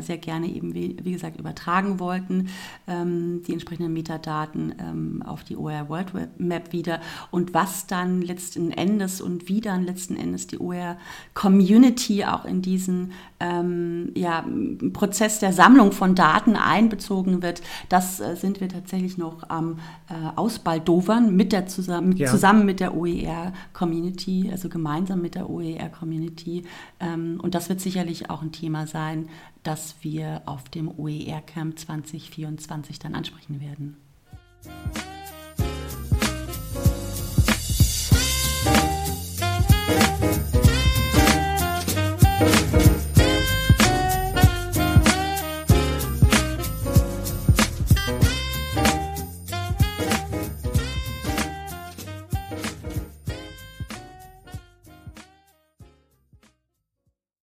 sehr 0.00 0.18
gerne 0.18 0.46
eben 0.46 0.74
wie, 1.08 1.12
gesagt, 1.12 1.38
übertragen 1.38 1.98
wollten, 1.98 2.48
ähm, 2.86 3.42
die 3.46 3.52
entsprechenden 3.52 3.92
Metadaten 3.92 4.74
ähm, 4.78 5.22
auf 5.24 5.42
die 5.42 5.56
OER 5.56 5.88
World 5.88 6.38
Map 6.38 6.72
wieder 6.72 7.00
und 7.30 7.54
was 7.54 7.86
dann 7.86 8.22
letzten 8.22 8.70
Endes 8.70 9.20
und 9.20 9.48
wie 9.48 9.60
dann 9.60 9.84
letzten 9.84 10.16
Endes 10.16 10.46
die 10.46 10.58
OER 10.58 10.98
Community 11.34 12.24
auch 12.24 12.44
in 12.44 12.62
diesen 12.62 13.12
ähm, 13.40 14.12
ja, 14.14 14.44
Prozess 14.92 15.38
der 15.38 15.52
Sammlung 15.52 15.92
von 15.92 16.14
Daten 16.14 16.56
einbezogen 16.56 17.42
wird, 17.42 17.62
das 17.88 18.20
äh, 18.20 18.36
sind 18.36 18.60
wir 18.60 18.68
tatsächlich 18.68 19.16
noch 19.16 19.48
am 19.48 19.78
äh, 20.08 20.14
Ausbaldovern 20.36 21.34
mit 21.34 21.52
der 21.52 21.66
zusammen, 21.66 22.16
ja. 22.16 22.28
zusammen 22.28 22.66
mit 22.66 22.80
der 22.80 22.96
OER 22.96 23.52
Community, 23.72 24.48
also 24.50 24.68
gemeinsam 24.68 25.22
mit 25.22 25.34
der 25.34 25.48
OER 25.48 25.88
Community. 25.88 26.64
Ähm, 27.00 27.38
und 27.42 27.54
das 27.54 27.68
wird 27.68 27.80
sicherlich 27.80 28.28
auch 28.30 28.42
ein 28.42 28.52
Thema 28.52 28.86
sein, 28.86 29.28
das 29.68 29.96
wir 30.00 30.40
auf 30.46 30.70
dem 30.70 30.88
OER 30.98 31.42
Camp 31.42 31.78
2024 31.78 32.98
dann 33.00 33.14
ansprechen 33.14 33.60
werden. 33.60 33.98